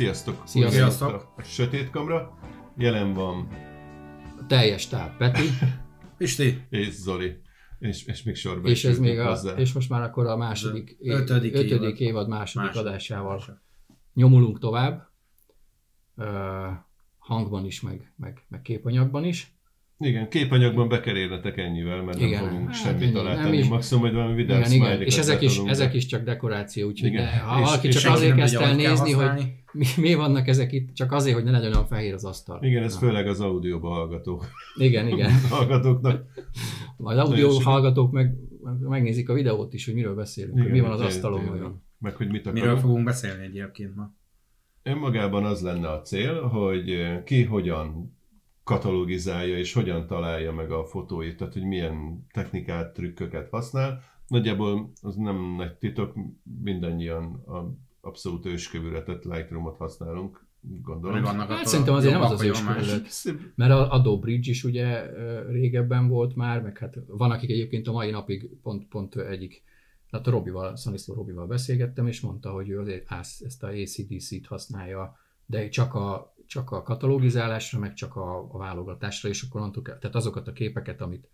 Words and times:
Sziasztok! 0.00 0.42
Sziasztok. 0.46 1.32
A 1.36 1.42
Sötét 1.42 1.90
Kamra. 1.90 2.38
Jelen 2.76 3.12
van 3.12 3.48
Teljes 4.48 4.86
táv, 4.86 5.16
Peti, 5.16 5.42
Pisti, 6.18 6.66
és 6.70 6.90
Zoli. 6.90 7.40
És, 7.78 8.06
és 8.06 8.22
még 8.22 8.34
sorba 8.36 8.68
és 8.68 8.84
ez 8.84 8.98
még 8.98 9.18
a, 9.18 9.28
hozzá. 9.28 9.54
és 9.54 9.72
most 9.72 9.88
már 9.88 10.02
akkor 10.02 10.26
a 10.26 10.36
második, 10.36 10.96
Az 11.00 11.06
ötödik 11.08 11.54
ötödik 11.54 11.80
évad. 11.80 12.00
évad 12.00 12.28
második, 12.28 12.66
Második. 12.68 12.88
adásával 12.88 13.62
nyomulunk 14.14 14.58
tovább. 14.58 15.08
Uh, 16.16 16.26
hangban 17.18 17.64
is, 17.64 17.80
meg, 17.80 18.12
meg, 18.16 18.44
meg 18.48 18.62
képanyagban 18.62 19.24
is. 19.24 19.54
Igen, 20.02 20.28
képanyagban 20.28 20.88
bekerélnetek 20.88 21.56
ennyivel, 21.56 22.02
mert 22.02 22.20
Igen, 22.20 22.42
nem 22.42 22.50
fogunk 22.50 22.66
hát 22.68 22.76
semmit 22.76 23.02
ennyi, 23.16 23.24
tenni. 23.34 23.56
is. 23.56 23.68
Maximum 23.68 24.02
majd 24.02 24.14
valami 24.14 24.34
vidám 24.34 24.60
Igen, 24.60 24.72
igen. 24.72 25.02
És 25.02 25.18
ezek 25.18 25.42
is, 25.42 25.58
ezek 25.58 25.94
is 25.94 26.06
csak 26.06 26.24
dekoráció, 26.24 26.86
úgyhogy 26.88 27.08
Igen. 27.08 27.24
ne, 27.24 27.30
ha 27.38 27.60
És- 27.60 27.64
valaki 27.64 27.86
és 27.86 27.96
csak 27.96 28.12
azért 28.12 28.34
kezdte 28.36 28.64
el 28.64 28.74
nézni, 28.74 29.12
hogy 29.12 29.42
mi, 29.72 29.86
mi 29.96 30.14
vannak 30.14 30.48
ezek 30.48 30.72
itt, 30.72 30.94
csak 30.94 31.12
azért, 31.12 31.34
hogy 31.34 31.44
ne 31.44 31.50
legyen 31.50 31.72
olyan 31.72 31.86
fehér 31.86 32.14
az 32.14 32.24
asztal. 32.24 32.62
Igen, 32.62 32.82
ez 32.82 32.92
Na. 32.94 32.98
főleg 33.00 33.26
az 33.26 33.40
audióba 33.40 33.88
hallgató 33.88 34.42
Igen, 34.76 35.08
igen. 35.08 35.30
hallgatóknak. 35.50 36.24
Majd 36.96 37.18
audio 37.18 37.50
hallgatók 37.50 38.12
meg, 38.12 38.34
meg 38.62 38.74
megnézik 38.88 39.28
a 39.28 39.34
videót 39.34 39.74
is, 39.74 39.84
hogy 39.84 39.94
miről 39.94 40.14
beszélünk, 40.14 40.60
hogy 40.62 40.70
mi 40.70 40.80
van 40.80 40.90
az 40.90 41.00
asztalon 41.00 41.46
vajon. 41.46 41.82
Meg 41.98 42.14
hogy 42.16 42.28
mit 42.28 42.40
akarunk. 42.46 42.62
miről 42.64 42.78
fogunk 42.78 43.04
beszélni 43.04 43.44
egyébként 43.44 43.96
ma? 43.96 44.12
Önmagában 44.82 45.44
az 45.44 45.60
lenne 45.62 45.88
a 45.88 46.00
cél, 46.02 46.40
hogy 46.42 46.90
eh, 46.90 47.22
ki 47.24 47.42
hogyan 47.44 48.18
katalogizálja 48.64 49.58
és 49.58 49.72
hogyan 49.72 50.06
találja 50.06 50.52
meg 50.52 50.70
a 50.70 50.84
fotóit, 50.84 51.36
tehát 51.36 51.52
hogy 51.52 51.64
milyen 51.64 52.26
technikát, 52.32 52.92
trükköket 52.92 53.48
használ. 53.48 54.02
Nagyjából 54.26 54.90
az 55.02 55.14
nem 55.14 55.54
nagy 55.56 55.74
titok, 55.74 56.14
mindannyian 56.62 57.34
a 57.34 57.74
abszolút 58.00 58.46
őskövületet 58.46 59.24
Lightroom-ot 59.24 59.76
használunk, 59.76 60.46
gondolom. 60.60 61.16
Hogy 61.16 61.26
vannak 61.26 61.50
Hát 61.50 61.66
szerintem 61.66 61.94
azért 61.94 62.12
nem 62.12 62.22
az 62.22 62.30
az 62.30 62.42
őskövület. 62.42 63.08
Mert 63.54 63.70
a 63.70 63.92
Adobe 63.92 64.20
Bridge 64.20 64.50
is 64.50 64.64
ugye 64.64 65.06
régebben 65.46 66.08
volt 66.08 66.34
már, 66.36 66.62
meg 66.62 66.78
hát 66.78 66.98
van, 67.06 67.30
akik 67.30 67.50
egyébként 67.50 67.88
a 67.88 67.92
mai 67.92 68.10
napig 68.10 68.50
pont, 68.62 68.88
pont 68.88 69.16
egyik, 69.16 69.62
hát 70.10 70.26
a 70.26 70.30
Robival, 70.30 70.76
Szaniszló 70.76 71.14
Robival 71.14 71.46
beszélgettem, 71.46 72.06
és 72.06 72.20
mondta, 72.20 72.50
hogy 72.50 72.68
ő 72.68 72.78
azért 72.78 73.12
ezt 73.40 73.62
a 73.62 73.68
ACDC-t 73.68 74.46
használja, 74.46 75.16
de 75.46 75.68
csak 75.68 75.94
a, 75.94 76.34
csak 76.50 76.70
a 76.70 76.82
katalogizálásra, 76.82 77.78
meg 77.78 77.94
csak 77.94 78.16
a, 78.16 78.48
a 78.52 78.58
válogatásra, 78.58 79.28
és 79.28 79.42
akkor 79.42 79.60
mondtuk, 79.60 79.84
tehát 79.84 80.14
azokat 80.14 80.48
a 80.48 80.52
képeket, 80.52 81.00
amit 81.00 81.28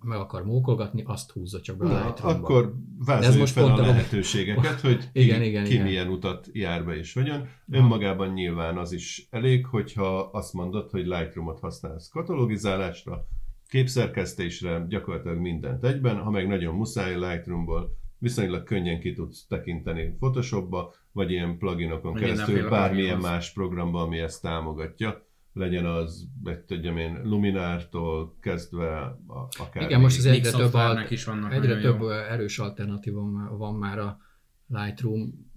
meg 0.00 0.18
akar 0.18 0.44
mókolgatni, 0.44 1.02
azt 1.06 1.30
húzza 1.30 1.60
csak 1.60 1.76
be 1.76 1.84
a 1.84 1.88
Na, 1.88 2.04
Lightroom-ba. 2.04 2.46
akkor 2.46 2.74
vázoljuk 3.04 3.46
fel 3.46 3.64
a 3.64 3.72
a- 3.72 3.80
lehetőségeket, 3.80 4.80
hogy 4.80 4.98
ki, 5.12 5.20
Igen, 5.22 5.42
igen, 5.42 5.64
ki 5.64 5.72
igen. 5.72 5.84
milyen 5.84 6.08
utat 6.08 6.48
jár 6.52 6.84
be 6.84 6.96
és 6.96 7.12
hogyan. 7.12 7.48
Önmagában 7.70 8.28
nyilván 8.32 8.78
az 8.78 8.92
is 8.92 9.26
elég, 9.30 9.66
hogyha 9.66 10.18
azt 10.18 10.52
mondod, 10.52 10.90
hogy 10.90 11.06
Lightroom-ot 11.06 11.60
használsz 11.60 12.08
katalogizálásra, 12.08 13.26
képszerkesztésre, 13.68 14.84
gyakorlatilag 14.88 15.38
mindent 15.38 15.84
egyben, 15.84 16.16
ha 16.16 16.30
meg 16.30 16.48
nagyon 16.48 16.74
muszáj 16.74 17.14
Lightroomból, 17.18 17.96
viszonylag 18.18 18.62
könnyen 18.62 19.00
ki 19.00 19.12
tudsz 19.12 19.46
tekinteni 19.46 20.16
Photoshopba, 20.18 20.94
vagy 21.16 21.30
ilyen 21.30 21.58
pluginokon 21.58 22.12
Vagy 22.12 22.20
keresztül 22.20 22.68
bármilyen 22.68 23.18
más 23.18 23.52
programba, 23.52 24.02
ami 24.02 24.18
ezt 24.18 24.42
támogatja. 24.42 25.24
Legyen 25.52 25.86
az, 25.86 26.28
meg 26.42 26.64
tudjam 26.64 26.96
én, 26.96 27.20
Luminártól 27.24 28.36
kezdve 28.40 28.98
a, 29.26 29.48
akár 29.58 29.82
Igen, 29.82 30.00
most 30.00 30.18
az 30.18 30.26
egyre 30.26 30.50
több, 30.50 30.74
alt, 30.74 31.10
is 31.10 31.24
vannak 31.24 31.52
egyre 31.52 31.80
több 31.80 32.00
jó. 32.00 32.08
erős 32.10 32.58
alternatíva 32.58 33.20
van- 33.56 33.74
már 33.74 33.98
a 33.98 34.18
Lightroom 34.66 35.50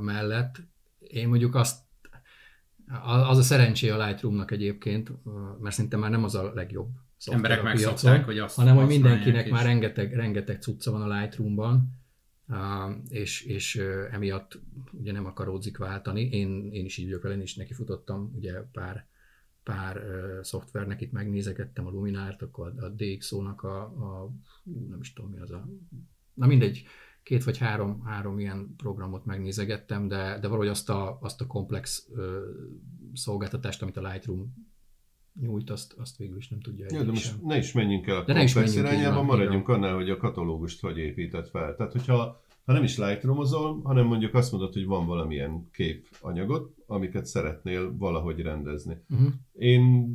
mellett. 0.00 0.62
Én 0.98 1.28
mondjuk 1.28 1.54
azt, 1.54 1.80
az 3.28 3.38
a 3.38 3.42
szerencsé 3.42 3.88
a 3.88 4.06
Lightroomnak 4.06 4.50
egyébként, 4.50 5.12
mert 5.60 5.74
szerintem 5.74 6.00
már 6.00 6.10
nem 6.10 6.24
az 6.24 6.34
a 6.34 6.52
legjobb 6.54 6.88
Emberek 7.26 7.58
a 7.58 7.62
piacon, 7.62 7.84
megszokták, 7.92 8.24
hogy 8.24 8.38
azt 8.38 8.56
hanem 8.56 8.76
hogy 8.76 8.86
mindenkinek 8.86 9.50
már 9.50 9.64
rengeteg, 9.64 10.14
rengeteg 10.14 10.60
cucca 10.60 10.90
van 10.90 11.10
a 11.10 11.18
Lightroomban, 11.18 12.01
és, 13.08 13.42
és 13.42 13.74
uh, 13.74 14.14
emiatt 14.14 14.60
ugye 14.92 15.12
nem 15.12 15.26
akaródzik 15.26 15.78
váltani. 15.78 16.28
Én, 16.28 16.72
én 16.72 16.84
is 16.84 16.96
így 16.96 17.04
vagyok 17.04 17.22
vele, 17.22 17.34
én 17.34 17.40
is 17.40 17.54
neki 17.54 17.72
futottam 17.72 18.32
ugye 18.34 18.52
pár, 18.60 19.06
pár 19.62 19.96
uh, 19.96 20.42
szoftvernek, 20.42 21.00
itt 21.00 21.12
megnézegettem 21.12 21.86
a 21.86 21.90
Luminárt, 21.90 22.42
akkor 22.42 22.72
a, 22.76 22.84
a 22.84 22.88
DxO-nak 22.88 23.62
a, 23.62 23.80
a, 23.82 24.32
nem 24.88 25.00
is 25.00 25.12
tudom 25.12 25.30
mi 25.30 25.38
az 25.38 25.50
a, 25.50 25.68
na 26.34 26.46
mindegy, 26.46 26.84
két 27.22 27.44
vagy 27.44 27.58
három, 27.58 28.02
három 28.04 28.38
ilyen 28.38 28.74
programot 28.76 29.24
megnézegettem, 29.24 30.08
de, 30.08 30.38
de 30.38 30.46
valahogy 30.46 30.68
azt 30.68 30.90
a, 30.90 31.18
azt 31.20 31.40
a 31.40 31.46
komplex 31.46 32.08
ö, 32.14 32.50
szolgáltatást, 33.12 33.82
amit 33.82 33.96
a 33.96 34.08
Lightroom 34.10 34.54
nyújt, 35.40 35.70
azt, 35.70 35.92
azt 35.98 36.16
végül 36.16 36.36
is 36.36 36.48
nem 36.48 36.60
tudja 36.60 36.84
Ja, 36.90 36.98
de 36.98 37.04
sem. 37.04 37.08
most 37.12 37.42
ne 37.42 37.56
is 37.56 37.72
menjünk 37.72 38.06
el 38.06 38.16
a 38.16 38.24
De 38.24 38.32
ne 38.32 38.42
is 38.42 38.54
menjünk, 38.54 38.76
irányába, 38.76 39.14
van, 39.16 39.24
maradjunk 39.24 39.68
annál, 39.68 39.94
hogy 39.94 40.10
a 40.10 40.16
katalógust 40.16 40.80
hogy 40.80 40.98
épített 40.98 41.48
fel. 41.48 41.74
Tehát, 41.76 41.92
hogyha 41.92 42.40
ha 42.64 42.72
nem 42.72 42.82
is 42.82 42.98
Lightroom-ozol, 42.98 43.80
hanem 43.84 44.06
mondjuk 44.06 44.34
azt 44.34 44.52
mondod, 44.52 44.72
hogy 44.72 44.86
van 44.86 45.06
valamilyen 45.06 45.68
képanyagot, 45.72 46.74
amiket 46.86 47.26
szeretnél 47.26 47.96
valahogy 47.96 48.40
rendezni. 48.40 48.96
Uh-huh. 49.10 49.28
Én 49.52 50.14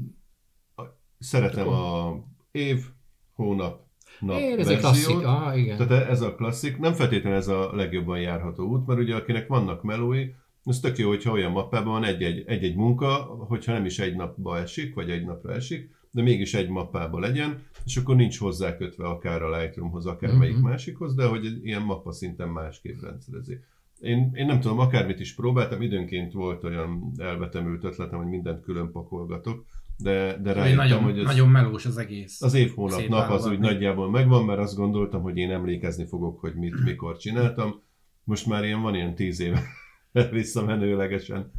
a- 0.75 0.83
szeretem 1.19 1.67
a 1.67 2.13
év, 2.51 2.85
hónap, 3.33 3.85
nap 4.19 4.37
Én, 4.37 4.59
ez 4.59 4.67
verziót. 4.67 4.79
klasszik, 4.79 5.25
ah, 5.25 5.57
igen. 5.59 5.77
Tehát 5.87 6.07
ez 6.09 6.21
a 6.21 6.35
klasszik, 6.35 6.77
nem 6.77 6.93
feltétlenül 6.93 7.37
ez 7.37 7.47
a 7.47 7.75
legjobban 7.75 8.19
járható 8.19 8.67
út, 8.67 8.87
mert 8.87 8.99
ugye 8.99 9.15
akinek 9.15 9.47
vannak 9.47 9.83
melói, 9.83 10.25
az 10.67 10.79
tök 10.79 10.97
jó, 10.97 11.07
hogyha 11.07 11.31
olyan 11.31 11.51
mappában 11.51 11.91
van 11.91 12.03
egy-egy, 12.03 12.43
egy-egy 12.47 12.75
munka, 12.75 13.13
hogyha 13.47 13.71
nem 13.73 13.85
is 13.85 13.99
egy 13.99 14.15
napba 14.15 14.57
esik, 14.57 14.93
vagy 14.93 15.09
egy 15.09 15.25
napra 15.25 15.53
esik, 15.53 15.95
de 16.11 16.21
mégis 16.21 16.53
egy 16.53 16.69
mappában 16.69 17.21
legyen, 17.21 17.63
és 17.85 17.97
akkor 17.97 18.15
nincs 18.15 18.37
hozzá 18.39 18.77
kötve 18.77 19.05
akár 19.05 19.41
a 19.41 19.57
Lightroomhoz, 19.57 20.05
akár 20.05 20.29
Mhm. 20.29 20.39
melyik 20.39 20.59
másikhoz, 20.59 21.15
de 21.15 21.25
hogy 21.25 21.45
egy 21.45 21.65
ilyen 21.65 21.81
mappa 21.81 22.11
szinten 22.11 22.49
másképp 22.49 23.01
rendszerezi. 23.01 23.59
Én, 23.99 24.31
én 24.33 24.45
nem 24.45 24.59
tudom, 24.59 24.79
akármit 24.79 25.19
is 25.19 25.35
próbáltam, 25.35 25.81
időnként 25.81 26.33
volt 26.33 26.63
olyan 26.63 27.11
elvetemült 27.17 27.83
ötletem, 27.83 28.17
hogy 28.17 28.27
mindent 28.27 28.63
külön 28.63 28.91
pakolgatok, 28.91 29.65
de, 29.97 30.37
de 30.41 30.53
rájöttem, 30.53 30.75
nagyon, 30.75 31.03
hogy 31.03 31.19
ez... 31.19 31.25
nagyon 31.25 31.49
melós 31.49 31.85
az 31.85 31.97
egész. 31.97 32.41
Az 32.41 32.53
év, 32.53 32.73
hónap, 32.75 33.07
nap 33.07 33.29
az 33.29 33.45
úgy 33.47 33.59
nagyjából 33.59 34.09
megvan, 34.09 34.45
mert 34.45 34.59
azt 34.59 34.75
gondoltam, 34.75 35.21
hogy 35.21 35.37
én 35.37 35.51
emlékezni 35.51 36.05
fogok, 36.05 36.39
hogy 36.39 36.53
mit, 36.55 36.83
mikor 36.83 37.17
csináltam. 37.17 37.81
Most 38.23 38.45
már 38.45 38.63
ilyen 38.63 38.81
van 38.81 38.95
ilyen 38.95 39.15
tíz 39.15 39.39
éve 39.39 39.63
visszamenőlegesen 40.31 41.51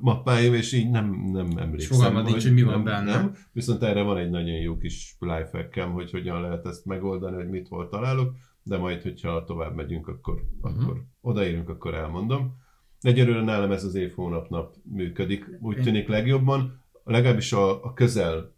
mappáim, 0.00 0.54
és 0.54 0.72
így 0.72 0.90
nem, 0.90 1.30
nem 1.32 1.46
emlékszem. 1.56 1.96
fogalmad 1.96 2.24
nincs, 2.24 2.42
hogy 2.42 2.52
mi 2.52 2.62
van 2.62 2.74
nem, 2.74 2.84
benne. 2.84 3.14
Nem. 3.16 3.32
Viszont 3.52 3.82
erre 3.82 4.02
van 4.02 4.16
egy 4.16 4.30
nagyon 4.30 4.54
jó 4.56 4.76
kis 4.76 5.16
lifehack 5.18 5.78
hogy 5.80 6.10
hogyan 6.10 6.40
lehet 6.40 6.66
ezt 6.66 6.84
megoldani, 6.84 7.36
hogy 7.36 7.48
mit 7.48 7.68
hol 7.68 7.88
találok, 7.88 8.34
de 8.62 8.76
majd, 8.78 9.02
hogyha 9.02 9.44
tovább 9.44 9.74
megyünk, 9.74 10.08
akkor, 10.08 10.42
Mhm. 10.62 10.80
akkor 10.82 11.02
odaérünk, 11.20 11.68
akkor 11.68 11.94
elmondom. 11.94 12.62
Egyelőre 13.00 13.42
nálam 13.42 13.70
ez 13.70 13.84
az 13.84 13.94
év, 13.94 14.12
hónap, 14.14 14.48
nap 14.48 14.74
működik, 14.82 15.44
úgy 15.60 15.82
tűnik 15.82 16.08
legjobban, 16.08 16.82
legalábbis 17.04 17.52
a, 17.52 17.84
a 17.84 17.92
közel 17.92 18.52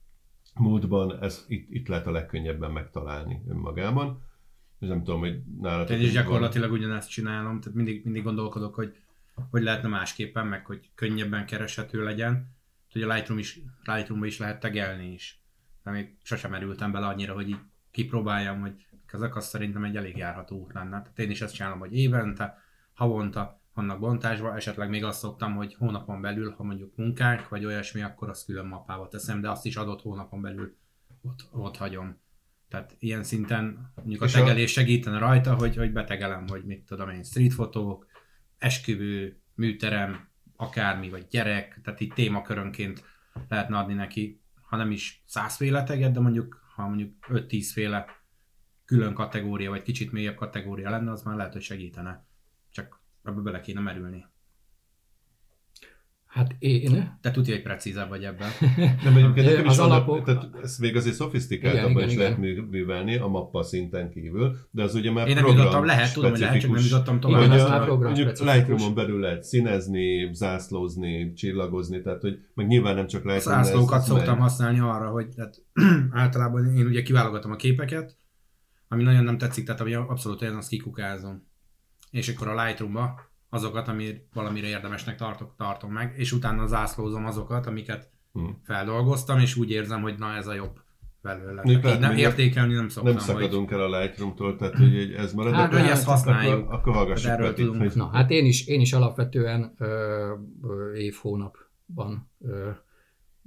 múltban 0.55 1.23
ez 1.23 1.45
itt, 1.49 1.67
itt 1.71 1.89
lehet 1.89 2.07
a 2.07 2.11
legkönnyebben 2.11 2.71
megtalálni 2.71 3.43
önmagában. 3.49 4.23
És 4.81 4.89
nem 4.89 5.05
tudom, 5.05 5.21
hogy 5.21 5.41
nálatok 5.61 5.97
Én 5.97 6.03
is 6.03 6.09
így 6.09 6.15
van. 6.15 6.23
gyakorlatilag 6.25 6.73
ugyanezt 6.73 7.11
csinálom, 7.11 7.61
tehát 7.61 7.77
mindig, 7.77 8.05
mindig 8.05 8.23
gondolkodok, 8.23 8.75
hogy 8.75 8.95
hogy 9.51 9.63
lehetne 9.63 9.89
másképpen, 9.89 10.47
meg 10.47 10.67
hogy 10.67 10.91
könnyebben 10.95 11.47
kereshető 11.47 12.05
legyen. 12.05 12.55
Hogy 12.93 13.03
a 13.03 13.13
Lightroom 13.13 13.39
is, 13.39 13.61
Lightroom-ba 13.85 14.27
is 14.27 14.39
lehet 14.39 14.61
tegelni 14.61 15.13
is. 15.13 15.41
De 15.83 15.91
még 15.91 16.17
sosem 16.23 16.51
merültem 16.51 16.93
bele 16.93 17.07
annyira, 17.07 17.35
hogy 17.35 17.49
így 17.49 17.61
kipróbáljam, 17.91 18.61
hogy 18.61 18.87
ezek 19.13 19.37
az 19.37 19.47
szerintem 19.47 19.85
egy 19.85 19.97
elég 19.97 20.17
járható 20.17 20.61
út 20.61 20.73
lenne. 20.73 21.03
Tehát 21.03 21.19
én 21.19 21.31
is 21.31 21.41
ezt 21.41 21.55
csinálom, 21.55 21.79
hogy 21.79 21.95
évente, 21.95 22.59
havonta 22.95 23.61
vannak 23.75 23.99
bontásban, 23.99 24.57
esetleg 24.57 24.89
még 24.89 25.05
azt 25.05 25.19
szoktam, 25.19 25.55
hogy 25.55 25.75
hónapon 25.75 26.21
belül, 26.21 26.55
ha 26.57 26.63
mondjuk 26.63 26.97
munkánk, 26.97 27.49
vagy 27.49 27.65
olyasmi, 27.65 28.03
akkor 28.03 28.29
azt 28.29 28.45
külön 28.45 28.67
mappába 28.67 29.09
teszem, 29.09 29.41
de 29.41 29.51
azt 29.51 29.67
is 29.67 29.77
adott 29.77 30.03
hónapon 30.03 30.41
belül 30.41 30.77
ott, 31.23 31.49
ott 31.53 31.77
hagyom. 31.77 32.19
Tehát 32.69 32.97
ilyen 32.99 33.23
szinten 33.25 33.93
mondjuk 33.95 34.23
a 34.23 34.25
És 34.25 34.35
a- 34.35 34.39
tegelés 34.39 34.73
segítene 34.73 35.19
rajta, 35.19 35.55
hogy, 35.55 35.77
hogy 35.77 35.93
betegelem, 35.93 36.49
hogy 36.49 36.65
mit 36.65 36.85
tudom 36.87 37.09
én, 37.09 37.23
streetfotók, 37.23 38.07
esküvő, 38.59 39.41
műterem, 39.55 40.29
akármi, 40.57 41.11
vagy 41.11 41.27
gyerek, 41.31 41.81
tehát 41.83 42.01
így 42.01 42.13
témakörönként 42.13 43.05
lehetne 43.49 43.79
adni 43.79 43.95
neki, 43.95 44.41
ha 44.63 44.77
nem 44.77 44.91
is 44.91 45.23
százféle 45.27 45.83
teget, 45.83 46.13
de 46.13 46.21
mondjuk, 46.21 46.65
ha 46.75 46.87
mondjuk 46.89 47.27
5-10 47.29 47.71
féle 47.73 48.07
külön 48.85 49.15
kategória, 49.15 49.71
vagy 49.71 49.83
kicsit 49.83 50.13
mélyebb 50.13 50.35
kategória 50.35 50.91
lenne, 50.91 51.11
az 51.11 51.23
már 51.23 51.37
lehet, 51.37 51.53
hogy 51.53 51.63
segítene. 51.63 52.27
Csak 52.71 53.01
ebbe 53.23 53.41
bele 53.41 53.61
kéne 53.61 53.81
merülni. 53.81 54.27
Hát 56.37 56.57
én... 56.59 57.19
Te 57.21 57.31
tudja, 57.31 57.55
hogy 57.55 57.63
precízebb 57.63 58.09
vagy 58.09 58.25
ebben. 58.25 58.49
Nem, 59.05 59.17
egyébként 59.17 59.47
nekem 59.47 59.65
is 59.65 59.77
alapok- 59.77 60.09
alapok... 60.09 60.25
tehát 60.25 60.65
ezt 60.65 60.79
még 60.79 60.97
azért 60.97 61.15
szofisztikáltabban 61.15 61.91
Igen, 61.91 62.07
is 62.07 62.13
igen, 62.13 62.23
lehet 62.25 62.39
mű- 62.39 62.71
művelni 62.71 63.17
a 63.17 63.27
mappa 63.27 63.63
szinten 63.63 64.11
kívül, 64.11 64.57
de 64.71 64.83
az 64.83 64.95
ugye 64.95 65.11
már 65.13 65.29
Én 65.29 65.35
nem 65.35 65.43
program 65.43 65.65
jutottam, 65.65 65.85
lehet, 65.85 66.13
tudom, 66.13 66.31
hogy 66.31 66.41
lehet, 66.41 66.61
csak 66.61 66.71
nem 66.71 66.83
jutottam 66.83 67.21
tovább. 67.21 67.41
Igen, 67.41 67.51
az 67.53 67.63
a- 67.63 67.69
már 67.69 67.85
program 67.85 68.13
mondjuk. 68.13 68.39
Lightroom-on 68.39 68.95
belül 68.95 69.21
lehet 69.21 69.43
színezni, 69.43 70.35
zászlózni, 70.35 71.33
csillagozni, 71.33 72.03
tehát 72.03 72.21
hogy 72.21 72.39
meg 72.55 72.67
nyilván 72.67 72.95
nem 72.95 73.07
csak 73.07 73.27
ez- 73.27 73.43
Zászlókat 73.43 74.03
szoktam 74.03 74.33
megy. 74.35 74.43
használni 74.43 74.79
arra, 74.81 75.09
hogy 75.11 75.29
tehát, 75.29 75.63
általában 76.23 76.77
én 76.77 76.87
ugye 76.87 77.03
kiválogatom 77.03 77.51
a 77.51 77.57
képeket, 77.57 78.17
ami 78.89 79.03
nagyon 79.03 79.25
nem 79.25 79.39
tetszik, 79.39 79.65
tehát 79.65 79.81
ami 79.81 79.95
abszolút 79.95 80.43
olyan, 80.43 80.57
azt 80.57 80.69
kikukázom. 80.69 81.47
És 82.11 82.29
akkor 82.29 82.49
a 82.49 82.65
Lightroom-ba 82.65 83.15
azokat, 83.51 83.89
ami 83.89 84.15
valamire 84.33 84.67
érdemesnek 84.67 85.17
tartok, 85.17 85.55
tartom 85.57 85.93
meg, 85.93 86.15
és 86.17 86.33
utána 86.33 86.67
zászlózom 86.67 87.27
azokat, 87.27 87.67
amiket 87.67 88.11
Hm. 88.33 88.45
feldolgoztam, 88.63 89.39
és 89.39 89.57
úgy 89.57 89.71
érzem, 89.71 90.03
hogy 90.03 90.19
na 90.19 90.35
ez 90.35 90.47
a 90.47 90.55
jobb 90.55 90.81
belőle. 91.23 91.63
Így 91.67 91.83
nem, 91.83 92.11
hogy 92.11 92.19
értékelni 92.19 92.75
nem 92.75 92.89
szoktam, 92.89 93.15
Nem 93.15 93.23
hogy 93.25 93.35
szakadunk 93.35 93.71
el 93.71 93.81
a 93.81 94.01
Lightroom-tól, 94.01 94.57
tehát 94.57 94.75
hogy 94.75 95.13
ez 95.13 95.33
marad, 95.33 95.55
Hát, 95.55 95.73
hogy 95.73 95.89
ezt 95.89 96.07
használjuk. 96.07 96.63
Akkor, 96.65 96.75
akkor 96.75 96.95
hallgassuk 96.95 97.31
Erről 97.31 97.49
Petit, 97.49 97.65
tudunk. 97.65 97.83
hogy 97.83 97.93
Na, 97.95 98.11
hát 98.13 98.31
én 98.31 98.47
is, 98.47 98.67
én 98.67 98.81
is 98.81 98.93
alapvetően 98.93 99.75
ö, 99.79 99.87
ö, 100.63 100.99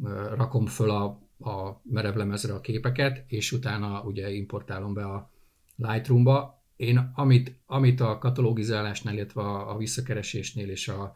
ö, 0.03 0.35
rakom 0.35 0.65
föl 0.65 0.89
a, 0.89 1.03
a 1.49 1.81
merevlemezre 1.83 2.53
a 2.53 2.61
képeket, 2.61 3.23
és 3.27 3.51
utána 3.51 4.01
ugye 4.01 4.29
importálom 4.31 4.93
be 4.93 5.03
a 5.05 5.31
Lightroomba. 5.75 6.58
Én 6.79 7.11
amit, 7.15 7.59
amit 7.65 7.99
a 7.99 8.17
katalogizálásnál, 8.17 9.13
illetve 9.13 9.41
a, 9.41 9.73
a 9.73 9.77
visszakeresésnél 9.77 10.69
és 10.69 10.87
a, 10.87 11.15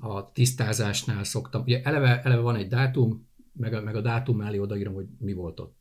a 0.00 0.32
tisztázásnál 0.32 1.24
szoktam, 1.24 1.62
ugye 1.62 1.82
eleve, 1.82 2.22
eleve 2.22 2.40
van 2.40 2.56
egy 2.56 2.68
dátum, 2.68 3.26
meg 3.52 3.74
a, 3.74 3.82
meg 3.82 3.96
a 3.96 4.00
dátum 4.00 4.36
mellé 4.36 4.58
odaírom, 4.58 4.94
hogy 4.94 5.06
mi 5.18 5.32
volt 5.32 5.60
ott. 5.60 5.76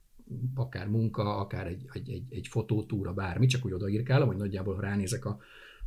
Akár 0.56 0.88
munka, 0.88 1.38
akár 1.38 1.68
egy, 1.68 1.86
egy, 1.94 2.10
egy, 2.10 2.24
egy 2.30 2.48
fotótúra, 2.48 3.14
bármi, 3.14 3.46
csak 3.46 3.66
úgy 3.66 3.72
odaírkálom, 3.72 4.28
hogy 4.28 4.38
nagyjából 4.38 4.76
ha 4.76 4.82
ránézek 4.82 5.26
a, 5.26 5.40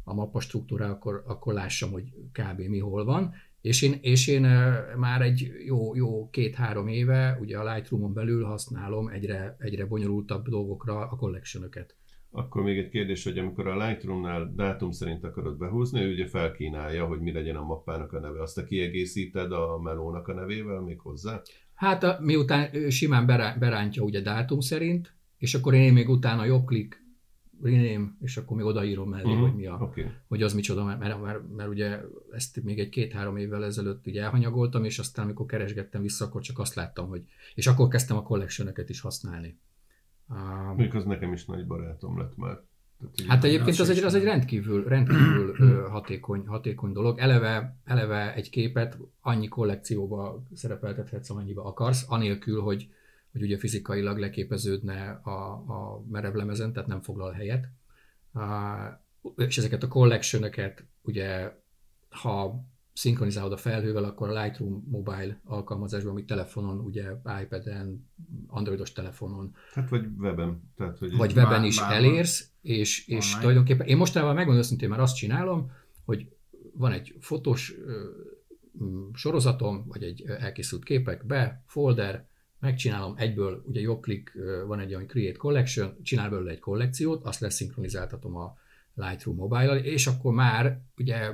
a 0.05 0.15
mappa 0.15 0.41
struktúra, 0.41 0.87
akkor, 0.87 1.23
akkor 1.27 1.55
lássam, 1.55 1.91
hogy 1.91 2.05
kb. 2.33 2.61
mi 2.61 2.79
hol 2.79 3.05
van. 3.05 3.35
És 3.61 3.83
én, 3.83 3.99
és 4.01 4.27
én 4.27 4.43
már 4.97 5.23
egy 5.23 5.53
jó, 5.65 5.95
jó 5.95 6.31
két-három 6.31 6.89
éve, 6.89 7.39
ugye 7.41 7.59
a 7.59 7.75
Lightroom-on 7.75 8.13
belül 8.13 8.45
használom 8.45 9.09
egyre, 9.09 9.57
egyre 9.59 9.87
bonyolultabb 9.87 10.49
dolgokra 10.49 10.99
a 10.99 11.17
collection 11.17 11.65
Akkor 12.31 12.63
még 12.63 12.79
egy 12.79 12.89
kérdés, 12.89 13.25
hogy 13.25 13.39
amikor 13.39 13.67
a 13.67 13.87
Lightroom-nál 13.87 14.53
dátum 14.55 14.91
szerint 14.91 15.25
akarod 15.25 15.59
behúzni, 15.59 16.01
ő 16.01 16.13
ugye 16.13 16.27
felkínálja, 16.27 17.07
hogy 17.07 17.21
mi 17.21 17.33
legyen 17.33 17.57
a 17.57 17.65
mappának 17.65 18.13
a 18.13 18.21
neve. 18.21 18.43
Azt 18.43 18.55
te 18.55 18.65
kiegészíted 18.65 19.53
a 19.53 19.79
melónak 19.79 20.29
a 20.29 20.35
nevével 20.35 20.81
még 20.81 21.01
hozzá? 21.01 21.41
Hát 21.75 22.03
a, 22.03 22.19
miután 22.21 22.75
ő 22.75 22.91
simán 22.91 23.27
berá, 23.27 23.57
berántja 23.59 24.03
ugye 24.03 24.21
dátum 24.21 24.61
szerint, 24.61 25.15
és 25.39 25.55
akkor 25.55 25.75
én 25.75 25.93
még 25.93 26.09
utána 26.09 26.45
jobb 26.45 26.67
klik, 26.67 27.05
rename, 27.63 28.17
és 28.21 28.37
akkor 28.37 28.57
még 28.57 28.67
odaírom 28.67 29.09
mellé, 29.09 29.33
Mhm, 29.33 29.41
hogy 29.41 29.55
mi 29.55 29.67
a, 29.67 29.79
Oké. 29.81 30.11
hogy 30.29 30.43
az 30.43 30.55
micsoda, 30.55 30.85
mert, 30.85 30.99
mert, 30.99 31.23
mert, 31.23 31.41
mert 31.57 31.69
ugye 31.69 32.01
ezt 32.33 32.63
még 32.63 32.79
egy 32.79 32.89
két-három 32.89 33.37
évvel 33.37 33.65
ezelőtt 33.65 34.07
ugye 34.07 34.23
elhanyagoltam, 34.23 34.85
és 34.85 34.99
aztán 34.99 35.25
amikor 35.25 35.47
keresgettem 35.47 36.03
vissza, 36.03 36.25
akkor 36.25 36.41
csak 36.41 36.59
azt 36.59 36.75
láttam, 36.75 37.09
hogy... 37.09 37.23
És 37.55 37.67
akkor 37.67 37.89
kezdtem 37.89 38.17
a 38.17 38.23
collection 38.23 38.73
is 38.87 39.01
használni. 39.01 39.59
Um, 40.29 40.67
Mondjuk 40.67 40.95
az 40.95 41.05
nekem 41.05 41.33
is 41.33 41.45
nagy 41.45 41.67
barátom 41.67 42.19
lett 42.19 42.37
már. 42.37 42.61
Tehát 43.17 43.31
Hát 43.31 43.45
egyébként 43.45 43.79
az 43.79 43.91
egy, 43.91 43.99
az 43.99 44.15
egy 44.15 44.23
rendkívül, 44.23 44.85
rendkívül 44.85 45.89
hatékony, 45.89 46.47
hatékony 46.47 46.93
dolog. 46.93 47.19
Eleve, 47.19 47.77
eleve 47.85 48.35
egy 48.35 48.51
képet 48.51 48.99
annyi 49.21 49.49
kollekcióba 49.49 50.43
szerepeltethetsz, 50.55 51.31
amennyibe 51.31 51.61
akarsz, 51.61 52.05
anélkül, 52.09 52.61
hogy, 52.61 52.89
hogy 53.33 53.43
ugye 53.43 53.59
fizikailag 53.59 54.19
leképeződne 54.19 55.21
a, 55.23 55.53
a 55.53 56.03
merevlemezen, 56.11 56.73
tehát 56.73 56.89
nem 56.89 57.01
foglal 57.01 57.33
helyet. 57.33 57.69
És 59.37 59.59
ezeket 59.59 59.83
a 59.83 59.89
collection 59.89 60.51
ugye, 61.03 61.53
ha 62.09 62.65
szinkronizálod 62.97 63.53
a 63.53 63.57
felhővel, 63.57 64.05
akkor 64.05 64.29
a 64.29 64.43
Lightroom 64.43 64.85
mobile 64.91 65.41
alkalmazásban, 65.45 66.11
ami 66.13 66.25
telefonon, 66.25 66.79
ugye 66.79 67.05
iPad-en, 67.43 68.09
androidos 68.47 68.93
telefonon, 68.93 69.55
Hát 69.73 69.89
vagy 69.89 70.07
webem. 70.19 70.61
Tehát, 70.77 70.99
hogy 70.99 71.17
vagy 71.17 71.35
Bár- 71.35 71.45
weben 71.47 71.65
is 71.65 71.79
bárhol. 71.79 71.97
elérsz, 71.97 72.51
és, 72.63 73.07
és 73.07 73.25
Online. 73.25 73.41
tulajdonképpen 73.41 73.87
én 73.87 73.97
mostanában 73.97 74.35
megmondom 74.35 74.63
őszintén, 74.63 74.89
már 74.89 75.01
azt 75.01 75.17
csinálom, 75.17 75.71
hogy 76.05 76.29
van 76.73 76.93
egy 76.93 77.15
fotós 77.21 77.75
sorozatom, 79.15 79.85
vagy 79.89 80.03
egy 80.03 80.25
elkészült 80.27 80.85
képek, 80.85 81.27
be, 81.27 81.63
folder, 81.67 82.27
megcsinálom 82.61 83.15
egyből, 83.17 83.63
ugye 83.67 83.81
jobbklik, 83.81 84.33
ö, 84.37 84.65
van 84.67 84.81
egy 84.81 84.95
olyan 84.95 85.07
Create 85.07 85.39
Collection, 85.39 85.97
csinál 86.03 86.31
belőle 86.31 86.51
egy 86.51 86.59
kollekciót, 86.59 87.25
azt 87.25 87.41
leszinkronizáltatom 87.41 88.37
a 88.37 88.57
Lightroom 88.95 89.37
mobile 89.37 89.77
és 89.81 90.07
akkor 90.07 90.33
már 90.35 90.81
ugye 90.99 91.33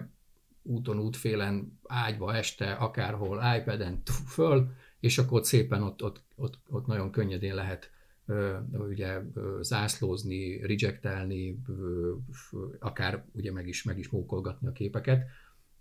úton, 0.62 0.98
útfélen, 0.98 1.78
ágyba, 1.86 2.36
este, 2.36 2.72
akárhol, 2.72 3.42
iPad-en 3.58 4.02
föl, 4.26 4.70
és 5.00 5.18
akkor 5.18 5.44
szépen 5.44 5.82
ott, 5.82 6.02
ott, 6.02 6.22
ott, 6.36 6.58
ott 6.68 6.86
nagyon 6.86 7.10
könnyedén 7.10 7.54
lehet 7.54 7.90
ugye 8.72 9.20
zászlózni, 9.60 10.66
rejectelni, 10.66 11.62
akár 12.78 13.24
ugye 13.32 13.52
meg 13.52 13.68
is, 13.68 13.82
meg 13.82 13.98
is 13.98 14.08
mókolgatni 14.08 14.68
a 14.68 14.72
képeket, 14.72 15.26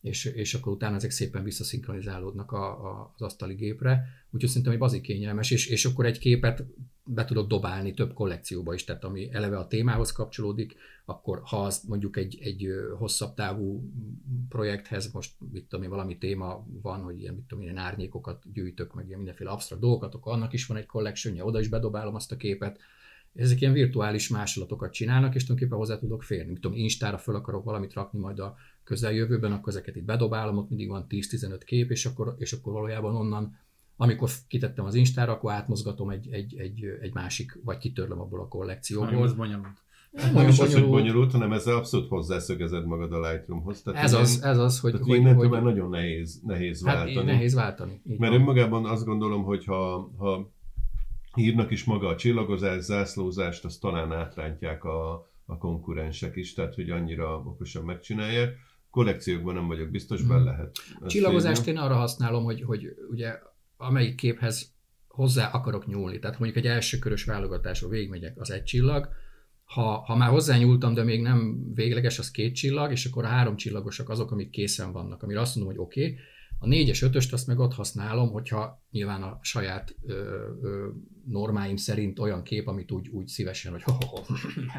és, 0.01 0.25
és 0.25 0.53
akkor 0.53 0.73
utána 0.73 0.95
ezek 0.95 1.11
szépen 1.11 1.43
visszaszinkronizálódnak 1.43 2.51
a, 2.51 2.89
a, 2.89 3.13
az 3.15 3.21
asztali 3.21 3.53
gépre, 3.53 4.07
úgyhogy 4.31 4.49
szerintem 4.49 4.73
egy 4.73 4.79
bazi 4.79 5.01
kényelmes, 5.01 5.51
és, 5.51 5.67
és 5.67 5.85
akkor 5.85 6.05
egy 6.05 6.19
képet 6.19 6.65
be 7.03 7.25
tudok 7.25 7.47
dobálni 7.47 7.93
több 7.93 8.13
kollekcióba 8.13 8.73
is, 8.73 8.83
tehát 8.83 9.03
ami 9.03 9.33
eleve 9.33 9.57
a 9.57 9.67
témához 9.67 10.11
kapcsolódik, 10.11 10.75
akkor 11.05 11.41
ha 11.43 11.63
az 11.63 11.83
mondjuk 11.87 12.17
egy, 12.17 12.39
egy 12.41 12.67
hosszabb 12.97 13.33
távú 13.33 13.91
projekthez, 14.49 15.11
most 15.11 15.31
mit 15.51 15.65
tudom 15.65 15.83
én, 15.83 15.89
valami 15.89 16.17
téma 16.17 16.65
van, 16.81 17.01
hogy 17.01 17.19
ilyen, 17.19 17.33
mit 17.33 17.43
tudom 17.43 17.63
én, 17.63 17.77
árnyékokat 17.77 18.53
gyűjtök, 18.53 18.93
meg 18.93 19.05
ilyen 19.05 19.17
mindenféle 19.17 19.49
absztrakt 19.49 19.81
dolgokat, 19.81 20.13
akkor 20.13 20.33
annak 20.33 20.53
is 20.53 20.65
van 20.65 20.77
egy 20.77 20.85
collection 20.85 21.39
oda 21.39 21.59
is 21.59 21.67
bedobálom 21.67 22.15
azt 22.15 22.31
a 22.31 22.35
képet. 22.35 22.79
Ezek 23.35 23.61
ilyen 23.61 23.73
virtuális 23.73 24.29
másolatokat 24.29 24.93
csinálnak, 24.93 25.35
és 25.35 25.41
tulajdonképpen 25.41 25.79
hozzá 25.79 25.99
tudok 25.99 26.23
férni. 26.23 26.51
Mit 26.51 26.61
tudom, 26.61 26.77
Instára 26.77 27.17
föl 27.17 27.35
akarok 27.35 27.63
valamit 27.63 27.93
rakni 27.93 28.19
majd 28.19 28.39
a 28.39 28.55
közeljövőben, 28.91 29.51
akkor 29.51 29.69
ezeket 29.73 29.95
itt 29.95 30.03
bedobálom, 30.03 30.57
ott 30.57 30.69
mindig 30.69 30.89
van 30.89 31.05
10-15 31.09 31.61
kép, 31.65 31.91
és 31.91 32.05
akkor, 32.05 32.35
és 32.37 32.53
akkor 32.53 32.73
valójában 32.73 33.15
onnan 33.15 33.57
amikor 33.97 34.29
kitettem 34.47 34.85
az 34.85 34.95
Instára, 34.95 35.31
akkor 35.31 35.51
átmozgatom 35.51 36.09
egy, 36.09 36.27
egy, 36.31 36.55
egy, 36.57 36.83
egy 37.01 37.13
másik, 37.13 37.59
vagy 37.63 37.77
kitörlöm 37.77 38.19
abból 38.19 38.39
a 38.39 38.47
kollekcióból. 38.47 39.23
az 39.23 39.33
bonyolult. 39.33 39.77
nem 40.11 40.33
Nagyon 40.33 40.49
is 40.49 40.59
az, 40.59 40.65
hogy 40.73 40.81
bonyolult. 40.81 41.01
bonyolult, 41.03 41.31
hanem 41.31 41.51
ezzel 41.51 41.75
abszolút 41.75 42.07
hozzászögezed 42.07 42.85
magad 42.85 43.13
a 43.13 43.29
Lightroomhoz. 43.29 43.81
Tehát 43.81 44.03
Ez 44.03 44.11
ilyen- 44.11 44.23
az, 44.23 44.41
ez 44.43 44.57
az, 44.57 44.79
hogy, 44.79 44.91
tehát 44.91 45.07
hogy, 45.07 45.15
innentől 45.17 45.39
hogy 45.41 45.49
már 45.49 45.63
nagyon 45.63 45.89
nehéz, 45.89 46.41
nehéz 46.45 46.85
hát 46.85 46.95
váltani. 46.95 47.25
nehéz 47.25 47.53
váltani. 47.53 48.01
Így 48.09 48.19
Mert 48.19 48.31
van. 48.31 48.41
önmagában 48.41 48.85
azt 48.85 49.05
gondolom, 49.05 49.43
hogy 49.43 49.65
ha, 49.65 50.11
ha 50.17 50.51
írnak 51.35 51.71
is 51.71 51.83
maga 51.83 52.07
a 52.07 52.15
csillagozás, 52.15 52.81
zászlózást, 52.83 53.65
azt 53.65 53.81
talán 53.81 54.11
átrántják 54.11 54.83
a, 54.83 55.27
a 55.45 55.57
konkurensek 55.57 56.35
is, 56.35 56.53
tehát 56.53 56.75
hogy 56.75 56.89
annyira 56.89 57.35
okosan 57.45 57.83
megcsinálják. 57.83 58.55
Kollekciókban 58.91 59.53
nem 59.53 59.67
vagyok 59.67 59.89
biztos, 59.89 60.21
benne 60.21 60.43
lehet. 60.43 60.77
ezt 61.01 61.07
Csillagozást 61.07 61.67
én 61.67 61.77
arra 61.77 61.95
használom, 61.95 62.43
hogy, 62.43 62.61
hogy 62.61 62.95
ugye 63.09 63.39
amelyik 63.77 64.15
képhez 64.15 64.73
hozzá 65.07 65.49
akarok 65.49 65.87
nyúlni. 65.87 66.19
Tehát 66.19 66.39
mondjuk 66.39 66.65
egy 66.65 66.71
első 66.71 66.99
körös 66.99 67.23
válogatásra 67.23 67.87
végigmegyek, 67.87 68.39
az 68.39 68.51
egy 68.51 68.63
csillag, 68.63 69.09
ha, 69.63 69.97
ha 69.97 70.15
már 70.15 70.29
hozzá 70.29 70.57
nyúltam, 70.57 70.93
de 70.93 71.03
még 71.03 71.21
nem 71.21 71.71
végleges, 71.73 72.19
az 72.19 72.31
két 72.31 72.55
csillag, 72.55 72.91
és 72.91 73.05
akkor 73.05 73.23
a 73.23 73.27
három 73.27 73.55
csillagosak 73.55 74.09
azok, 74.09 74.31
amik 74.31 74.49
készen 74.49 74.91
vannak, 74.91 75.23
amire 75.23 75.39
azt 75.39 75.55
mondom, 75.55 75.73
hogy 75.73 75.83
oké. 75.83 76.03
Okay. 76.03 76.17
A 76.63 76.67
négyes, 76.67 77.01
ötöst 77.01 77.33
azt 77.33 77.47
meg 77.47 77.59
ott 77.59 77.73
használom, 77.73 78.31
hogyha 78.31 78.83
nyilván 78.91 79.23
a 79.23 79.39
saját 79.41 79.95
ö, 80.05 80.13
ö, 80.61 80.87
normáim 81.25 81.75
szerint 81.75 82.19
olyan 82.19 82.43
kép, 82.43 82.67
amit 82.67 82.91
úgy, 82.91 83.07
úgy 83.07 83.27
szívesen, 83.27 83.71
hogy 83.71 83.83
ho, 83.83 83.91
ho, 83.91 84.05
ho, 84.05 84.35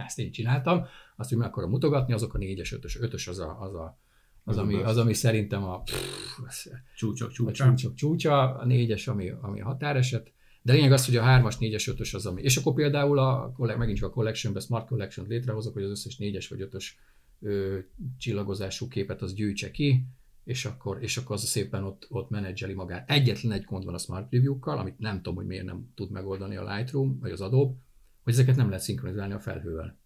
ezt 0.07 0.19
én 0.19 0.33
csináltam, 0.33 0.85
azt, 1.17 1.29
hogy 1.29 1.39
meg 1.39 1.49
akarom 1.49 1.71
mutogatni, 1.71 2.13
azok 2.13 2.35
a 2.35 2.39
négyes, 2.39 2.73
ötös, 2.73 2.99
ötös 3.01 3.29
az 3.29 3.39
a, 3.39 3.61
az, 3.61 3.75
a, 3.75 3.99
az, 4.45 4.57
a 4.57 4.61
ami, 4.61 4.75
az, 4.75 4.97
ami 4.99 5.15
szerintem 5.15 5.65
a, 5.65 5.81
pff, 5.81 6.67
Csúcsok, 6.97 7.29
a 7.29 7.33
csúcsa. 7.33 7.65
csúcsok 7.65 7.95
csúcsa, 7.95 8.55
a 8.55 8.65
négyes, 8.65 9.09
ami, 9.09 9.33
ami 9.41 9.61
a 9.61 9.65
határeset, 9.65 10.33
de 10.63 10.73
lényeg 10.73 10.93
az, 10.93 11.07
hogy 11.07 11.17
a 11.17 11.23
hármas, 11.23 11.59
négyes, 11.59 11.87
ötös 11.89 12.15
az, 12.15 12.27
ami. 12.27 12.43
És 12.43 12.57
akkor 12.57 12.75
például 12.75 13.19
a, 13.19 13.55
megint 13.57 13.99
csak 13.99 14.09
a 14.09 14.13
collectionbe, 14.13 14.61
Smart 14.61 14.87
Collection 14.87 15.27
létrehozok, 15.29 15.73
hogy 15.73 15.83
az 15.83 15.91
összes 15.91 16.17
négyes 16.17 16.49
vagy 16.49 16.61
ötös 16.61 16.99
ö, 17.41 17.79
csillagozású 18.19 18.89
képet 18.89 19.23
az 19.23 19.35
gyűjtse 19.35 19.71
ki, 19.71 20.07
és 20.45 20.65
akkor, 20.65 21.03
és 21.03 21.17
akkor 21.17 21.35
az 21.35 21.45
szépen 21.45 21.85
ott, 21.85 22.07
ott 22.11 22.31
menedzseli 22.31 22.75
magát. 22.75 23.11
Egyetlen 23.11 23.53
egy 23.53 23.65
gond 23.65 23.85
van 23.85 23.95
a 23.95 23.99
Smart 23.99 24.29
Preview-kkal, 24.29 24.79
amit 24.79 24.99
nem 24.99 25.17
tudom, 25.17 25.35
hogy 25.35 25.47
miért 25.47 25.65
nem 25.65 25.93
tud 25.95 26.11
megoldani 26.11 26.57
a 26.57 26.75
Lightroom, 26.75 27.19
vagy 27.21 27.31
az 27.31 27.41
Adobe, 27.41 27.75
hogy 28.23 28.33
ezeket 28.33 28.57
nem 28.57 28.67
lehet 28.67 28.83
szinkronizálni 28.83 29.33
a 29.33 29.41
felhővel. 29.41 29.99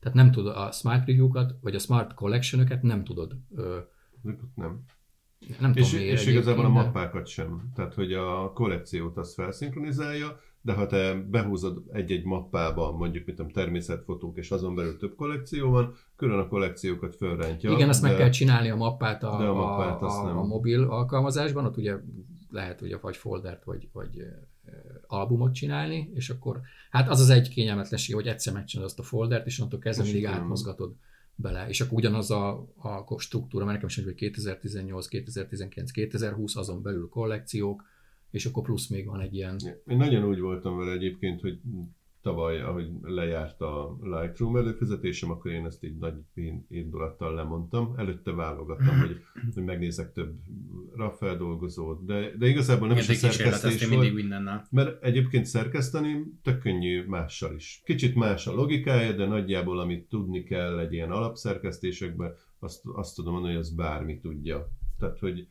Tehát 0.00 0.16
nem 0.16 0.30
tud 0.30 0.46
a 0.46 0.70
Smart 0.70 1.04
Preview-kat, 1.04 1.54
vagy 1.60 1.74
a 1.74 1.78
Smart 1.78 2.14
Collection-öket 2.14 2.82
nem 2.82 3.04
tudod 3.04 3.36
ö, 3.54 3.78
nem. 4.54 4.84
Nem 5.60 5.72
És, 5.74 5.88
tudom 5.88 6.00
miért 6.00 6.20
és 6.20 6.26
igazából 6.26 6.64
a 6.64 6.68
mappákat 6.68 7.26
sem. 7.26 7.70
Tehát, 7.74 7.94
hogy 7.94 8.12
a 8.12 8.52
kollekciót 8.52 9.16
azt 9.16 9.34
felszinkronizálja, 9.34 10.40
de 10.60 10.72
ha 10.72 10.86
te 10.86 11.14
behúzod 11.14 11.82
egy-egy 11.92 12.24
mappába, 12.24 12.92
mondjuk, 12.92 13.26
mit 13.26 13.36
tudom, 13.36 13.50
természetfotók, 13.52 14.36
és 14.36 14.50
azon 14.50 14.74
belül 14.74 14.96
több 14.96 15.14
kollekció 15.14 15.70
van, 15.70 15.94
külön 16.16 16.38
a 16.38 16.48
kollekciókat 16.48 17.16
fölrántja. 17.16 17.70
Igen, 17.70 17.88
azt 17.88 18.02
de... 18.02 18.08
meg 18.08 18.16
kell 18.16 18.30
csinálni 18.30 18.68
a 18.68 18.76
mappát 18.76 19.22
a, 19.22 19.40
a 19.40 19.50
a, 19.50 19.54
mappát 19.54 20.02
a, 20.02 20.22
nem. 20.24 20.38
a, 20.38 20.44
mobil 20.44 20.82
alkalmazásban, 20.82 21.64
ott 21.64 21.76
ugye 21.76 21.96
lehet 22.50 22.80
ugye 22.80 22.98
vagy 22.98 23.16
foldert, 23.16 23.64
vagy, 23.64 23.88
vagy 23.92 24.26
albumot 25.06 25.54
csinálni, 25.54 26.10
és 26.14 26.30
akkor 26.30 26.60
hát 26.90 27.08
az 27.08 27.20
az 27.20 27.30
egy 27.30 27.48
kényelmetlenség, 27.48 28.14
hogy 28.14 28.26
egyszer 28.26 28.52
megcsinálod 28.52 28.90
azt 28.90 29.00
a 29.00 29.02
foldert, 29.02 29.46
és 29.46 29.58
onnantól 29.58 29.80
kezdve 29.80 30.04
mindig 30.04 30.26
átmozgatod 30.26 30.94
bele, 31.34 31.68
és 31.68 31.80
akkor 31.80 31.98
ugyanaz 31.98 32.30
a, 32.30 32.48
a 32.76 33.18
struktúra, 33.18 33.64
mert 33.64 33.82
nekem 33.82 34.04
is 34.04 34.04
hogy 34.04 34.14
2018, 34.14 35.06
2019, 35.06 35.90
2020, 35.90 36.56
azon 36.56 36.82
belül 36.82 37.08
kollekciók, 37.08 37.84
és 38.30 38.46
akkor 38.46 38.62
plusz 38.62 38.88
még 38.88 39.06
van 39.06 39.20
egy 39.20 39.34
ilyen 39.34 39.56
Én 39.86 39.96
nagyon 39.96 40.24
úgy 40.24 40.40
voltam 40.40 40.78
vele 40.78 40.92
egyébként, 40.92 41.40
hogy 41.40 41.60
tavaly, 42.22 42.60
ahogy 42.60 42.88
lejárt 43.02 43.60
a 43.60 43.98
Lightroom 44.02 44.56
előfizetésem, 44.56 45.30
akkor 45.30 45.50
én 45.50 45.66
ezt 45.66 45.84
így 45.84 45.96
nagy 45.98 46.14
indulattal 46.68 47.34
lemondtam. 47.34 47.94
Előtte 47.96 48.32
válogattam, 48.32 48.98
hogy, 48.98 49.16
hogy 49.54 49.64
megnézek 49.64 50.12
több 50.12 50.34
RAW 50.96 51.10
feldolgozót, 51.10 52.04
de, 52.04 52.36
de 52.36 52.46
igazából 52.46 52.88
nem 52.88 52.96
Igen, 52.96 53.10
is 53.10 53.22
a 53.22 53.30
szerkesztés 53.30 53.88
volt, 53.88 54.14
mindennel. 54.14 54.66
mert 54.70 55.04
egyébként 55.04 55.44
szerkeszteni 55.44 56.24
tök 56.42 56.58
könnyű 56.58 57.04
mással 57.06 57.54
is. 57.54 57.80
Kicsit 57.84 58.14
más 58.14 58.46
a 58.46 58.54
logikája, 58.54 59.12
de 59.12 59.26
nagyjából 59.26 59.78
amit 59.78 60.08
tudni 60.08 60.42
kell 60.42 60.78
egy 60.78 60.92
ilyen 60.92 61.10
alapszerkesztésekben, 61.10 62.34
azt, 62.58 62.80
azt 62.84 63.14
tudom 63.14 63.32
mondani, 63.32 63.52
hogy 63.52 63.62
az 63.62 63.74
bármi 63.74 64.18
tudja. 64.18 64.68
Tehát, 64.98 65.18
hogy 65.18 65.46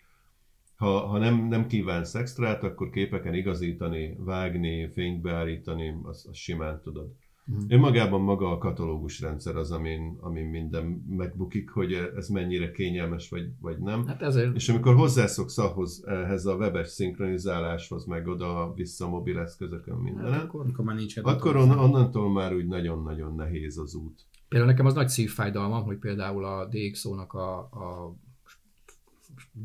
ha, 0.78 1.00
ha 1.00 1.18
nem, 1.18 1.48
nem 1.48 1.68
kívánsz 1.68 2.16
extrát, 2.16 2.64
akkor 2.64 2.90
képeken 2.90 3.34
igazítani, 3.34 4.16
vágni, 4.20 4.92
fényt 4.94 5.22
beállítani, 5.22 5.96
azt, 6.04 6.28
azt 6.28 6.38
simán 6.38 6.82
tudod. 6.82 7.12
Mhm. 7.46 7.60
Önmagában 7.68 8.22
maga 8.22 8.52
a 8.52 8.58
katalógus 8.58 9.20
rendszer 9.20 9.56
az, 9.56 9.72
amin, 9.72 10.18
amin 10.20 10.46
minden 10.46 10.86
megbukik, 11.10 11.70
hogy 11.70 11.94
ez 12.16 12.28
mennyire 12.28 12.72
kényelmes 12.72 13.30
vagy, 13.30 13.50
vagy 13.62 13.78
nem. 13.78 14.06
Hát 14.08 14.22
ezért 14.22 14.56
És 14.56 14.70
amikor 14.70 14.96
hozzászoksz 14.96 15.58
ahhoz, 15.58 16.04
ehhez 16.06 16.46
a 16.46 16.56
webes 16.56 16.88
szinkronizáláshoz, 16.88 18.06
meg 18.06 18.28
oda-vissza 18.28 19.06
a 19.06 19.10
mobil 19.10 19.40
eszközökön 19.40 19.94
hát 19.94 20.04
mindenen, 20.04 20.40
akkor, 20.40 20.62
Amikor 20.62 20.86
már 20.86 20.96
nincs 20.96 21.18
akkor 21.18 21.56
on, 21.56 21.72
onnantól 21.72 22.32
már 22.32 22.54
úgy 22.54 22.68
nagyon-nagyon 22.68 23.36
nehéz 23.36 23.78
az 23.78 23.96
út. 23.96 24.26
Például 24.50 24.72
nekem 24.72 24.86
az 24.86 24.94
nagy 24.94 25.10
szívfájdalmam, 25.10 25.84
hogy 25.84 25.98
például 25.98 26.46
a 26.46 26.66
DxO-nak 26.66 27.34
a, 27.34 27.58
a 27.60 28.16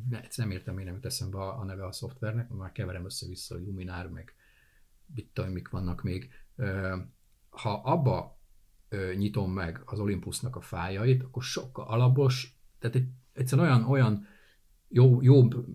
ne, 0.08 0.20
nem 0.36 0.50
értem, 0.50 0.74
miért 0.74 0.88
nem 0.88 0.96
jut 0.96 1.06
eszembe 1.06 1.38
a, 1.38 1.58
a 1.58 1.64
neve 1.64 1.86
a 1.86 1.92
szoftvernek, 1.92 2.48
már 2.48 2.72
keverem 2.72 3.04
össze-vissza, 3.04 3.54
hogy 3.54 3.64
Luminar, 3.66 4.10
meg 4.10 4.34
mit 5.14 5.30
tudom, 5.32 5.50
mik 5.50 5.68
vannak 5.68 6.02
még. 6.02 6.30
Ha 7.48 7.72
abba 7.72 8.40
nyitom 9.16 9.52
meg 9.52 9.82
az 9.84 9.98
Olympusnak 9.98 10.56
a 10.56 10.60
fájait, 10.60 11.22
akkor 11.22 11.42
sokkal 11.42 11.86
alapos, 11.86 12.56
tehát 12.78 12.96
egy, 12.96 13.08
egyszerűen 13.32 13.68
olyan, 13.68 13.84
olyan 13.84 14.26
jó, 14.88 15.22
jobb 15.22 15.66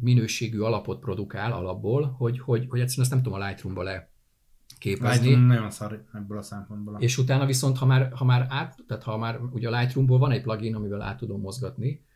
minőségű 0.00 0.58
alapot 0.58 1.00
produkál 1.00 1.52
alapból, 1.52 2.04
hogy, 2.04 2.40
hogy, 2.40 2.66
hogy 2.68 2.80
egyszerűen 2.80 3.06
ezt 3.06 3.10
nem 3.10 3.22
tudom 3.22 3.40
a 3.40 3.46
Lightroom-ba 3.46 3.82
leképezni. 3.82 5.26
Lightroom 5.26 5.46
nagyon 5.46 5.70
szar 5.70 6.04
ebből 6.12 6.38
a 6.38 6.42
szempontból. 6.42 7.00
És 7.00 7.18
utána 7.18 7.46
viszont, 7.46 7.78
ha 7.78 7.86
már, 7.86 8.12
ha 8.12 8.24
már 8.24 8.46
át, 8.48 8.78
tehát 8.86 9.02
ha 9.02 9.16
már 9.16 9.40
ugye 9.40 9.68
a 9.68 9.78
Lightroomból 9.78 10.18
van 10.18 10.30
egy 10.30 10.42
plugin, 10.42 10.74
amivel 10.74 11.02
át 11.02 11.18
tudom 11.18 11.40
mozgatni, 11.40 12.06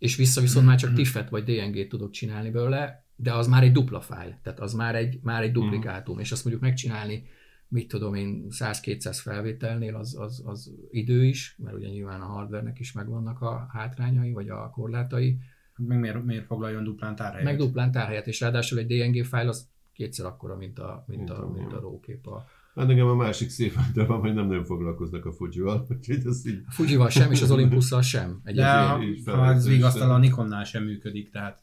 és 0.00 0.16
vissza 0.16 0.40
viszont 0.40 0.66
már 0.66 0.78
csak 0.78 0.92
TIFF-et 0.94 1.28
vagy 1.28 1.44
DNG-t 1.44 1.88
tudok 1.88 2.10
csinálni 2.10 2.50
belőle, 2.50 3.04
de 3.16 3.34
az 3.34 3.46
már 3.46 3.62
egy 3.62 3.72
dupla 3.72 4.00
fájl, 4.00 4.38
tehát 4.42 4.60
az 4.60 4.72
már 4.72 4.94
egy, 4.94 5.18
már 5.22 5.42
egy 5.42 5.52
duplikátum, 5.52 6.18
és 6.18 6.32
azt 6.32 6.44
mondjuk 6.44 6.64
megcsinálni, 6.64 7.26
mit 7.68 7.88
tudom 7.88 8.14
én, 8.14 8.46
100-200 8.50 9.18
felvételnél 9.22 9.94
az, 9.96 10.16
az, 10.18 10.42
az 10.46 10.72
idő 10.90 11.24
is, 11.24 11.56
mert 11.58 11.76
ugye 11.76 11.88
nyilván 11.88 12.20
a 12.20 12.24
hardvernek 12.24 12.78
is 12.78 12.92
megvannak 12.92 13.40
a 13.40 13.66
hátrányai, 13.72 14.32
vagy 14.32 14.48
a 14.48 14.70
korlátai, 14.70 15.38
Meg 15.76 15.98
miért, 16.00 16.24
miért 16.24 16.46
foglaljon 16.46 16.84
duplán 16.84 17.16
tárhelyet? 17.16 17.44
meg 17.44 17.56
duplán 17.56 17.90
tárhelyet, 17.92 18.26
és 18.26 18.40
ráadásul 18.40 18.78
egy 18.78 18.86
DNG 18.86 19.24
fájl 19.24 19.48
az 19.48 19.68
kétszer 19.92 20.26
akkora, 20.26 20.56
mint 20.56 20.78
a, 20.78 21.04
mint 21.06 21.18
Mint 21.18 21.30
a, 21.30 21.44
a- 21.44 21.50
mint 21.50 21.72
a 21.72 21.80
RAW 21.80 22.00
kép. 22.00 22.26
A, 22.26 22.44
Hát 22.74 22.86
nekem 22.86 23.06
a 23.06 23.14
másik 23.14 23.48
szép 23.48 23.74
de 23.94 24.04
van, 24.04 24.20
hogy 24.20 24.34
nem 24.34 24.46
nagyon 24.46 24.64
foglalkoznak 24.64 25.24
a 25.24 25.32
Fujival, 25.32 25.86
úgyhogy 25.90 26.26
ez 26.26 26.46
így... 26.46 26.62
a 26.66 26.72
Fujival 26.72 27.08
sem, 27.08 27.30
és 27.30 27.42
az 27.42 27.50
Olympusszal 27.50 28.02
sem. 28.02 28.40
De 28.44 28.50
Egyébként. 28.50 28.74
ha 28.74 29.02
ez 29.02 29.22
felvezetésre. 29.24 29.70
vigasztal 29.70 30.10
a 30.10 30.18
Nikonnál 30.18 30.64
sem 30.64 30.84
működik, 30.84 31.30
tehát 31.30 31.62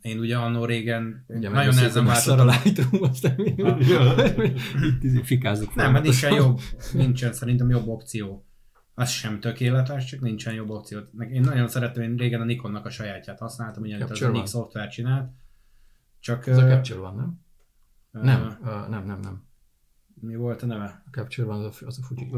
én 0.00 0.18
ugye 0.18 0.36
annó 0.36 0.64
régen 0.64 1.24
Ugye 1.28 1.48
nagyon 1.48 1.74
nehezen 1.74 2.14
szar 2.14 2.40
a 2.40 2.44
váltottam. 2.44 2.62
Lightroom, 2.64 3.02
aztán 3.02 3.34
mi 3.36 3.54
Ja. 3.56 4.14
Itt 5.00 5.24
fikázzuk 5.24 5.74
Nem, 5.74 5.92
mert 5.92 6.04
nincsen 6.04 6.34
jobb, 6.34 6.60
nincsen 6.92 7.32
szerintem 7.32 7.70
jobb 7.70 7.86
opció. 7.86 8.46
Az 8.94 9.10
sem 9.10 9.40
tökéletes, 9.40 10.04
csak 10.04 10.20
nincsen 10.20 10.54
jobb 10.54 10.70
opció. 10.70 10.98
Én 11.32 11.40
nagyon 11.40 11.68
szerettem, 11.68 12.02
én 12.02 12.16
régen 12.16 12.40
a 12.40 12.44
Nikonnak 12.44 12.86
a 12.86 12.90
sajátját 12.90 13.38
használtam, 13.38 13.82
ugyanis 13.82 14.10
az 14.10 14.22
a. 14.22 14.30
Nik 14.30 14.46
szoftver 14.46 14.88
csinált. 14.88 15.30
Csak 16.20 16.46
Ez 16.46 16.58
a 16.58 16.66
Capture 16.66 16.98
van, 16.98 17.14
nem? 17.14 17.40
ö, 18.12 18.24
Nem, 18.24 18.58
uh, 18.60 18.88
nem, 18.88 19.04
nem, 19.04 19.20
nem. 19.20 19.42
Mi 20.22 20.34
volt 20.36 20.62
a 20.62 20.66
neve? 20.66 21.02
A 21.06 21.10
Capture 21.10 21.46
van, 21.46 21.64
az 21.64 21.78
a, 21.82 21.86
az 21.86 21.98
a 22.02 22.06
Fuji. 22.06 22.30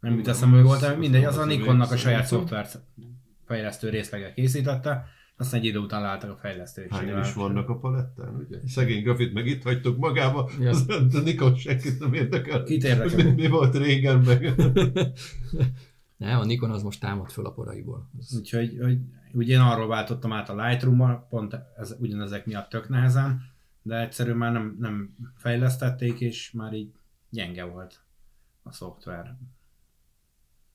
Nem 0.00 0.14
jut 0.16 0.28
eszembe, 0.28 0.56
az- 0.58 0.64
volt, 0.64 0.80
de 0.80 0.86
az 0.90 0.98
mindegy, 0.98 1.24
az 1.24 1.36
a 1.36 1.40
az 1.40 1.44
a 1.44 1.48
Nikonnak 1.48 1.90
a 1.90 1.96
saját 1.96 2.18
nem 2.18 2.28
tudom. 2.28 2.46
szoftver 2.46 2.82
fejlesztő 3.46 3.88
részleget 3.88 4.34
készítette, 4.34 5.04
aztán 5.36 5.60
egy 5.60 5.66
idő 5.66 5.78
után 5.78 6.02
láttak 6.02 6.30
a 6.30 6.36
fejlesztő 6.36 6.84
is. 6.84 6.90
Hányan 6.90 7.20
is 7.20 7.32
vannak 7.34 7.68
a 7.68 7.78
palettán, 7.78 8.34
ugye? 8.34 8.58
Szegény 8.66 9.02
grafit 9.02 9.32
meg 9.32 9.46
itt 9.46 9.62
hagytok 9.62 9.98
magába, 9.98 10.50
Ja. 10.60 10.68
az, 10.68 10.86
a 11.14 11.18
Nikon 11.24 11.56
senkit 11.56 11.98
nem 11.98 12.14
érdekel. 12.14 12.62
Kit 12.62 12.82
Hogy 12.82 12.90
érdekel? 12.90 13.24
Mi, 13.24 13.30
mi 13.42 13.48
volt 13.48 13.76
régen 13.76 14.18
meg? 14.18 14.52
Nem, 16.16 16.38
a 16.38 16.44
Nikon 16.44 16.70
az 16.70 16.82
most 16.82 17.00
támad 17.00 17.30
föl 17.30 17.46
a 17.46 17.50
poraiból. 17.52 18.10
Az, 18.18 18.36
Úgyhogy 18.36 18.78
hogy, 18.82 18.98
ugye 19.32 19.54
én 19.54 19.60
arról 19.60 19.86
váltottam 19.88 20.32
át 20.32 20.48
a 20.48 20.66
Lightroom-ba, 20.66 21.26
pont 21.30 21.56
ez, 21.76 21.96
ugyanezek 21.98 22.46
miatt 22.46 22.68
tök 22.68 22.88
nehezen, 22.88 23.40
de 23.88 24.00
egyszerűen 24.00 24.36
már 24.36 24.52
nem, 24.52 24.76
nem 24.78 25.16
fejlesztették, 25.36 26.20
és 26.20 26.50
már 26.50 26.72
így 26.72 26.92
gyenge 27.30 27.64
volt 27.64 28.00
a 28.62 28.72
szoftver. 28.72 29.36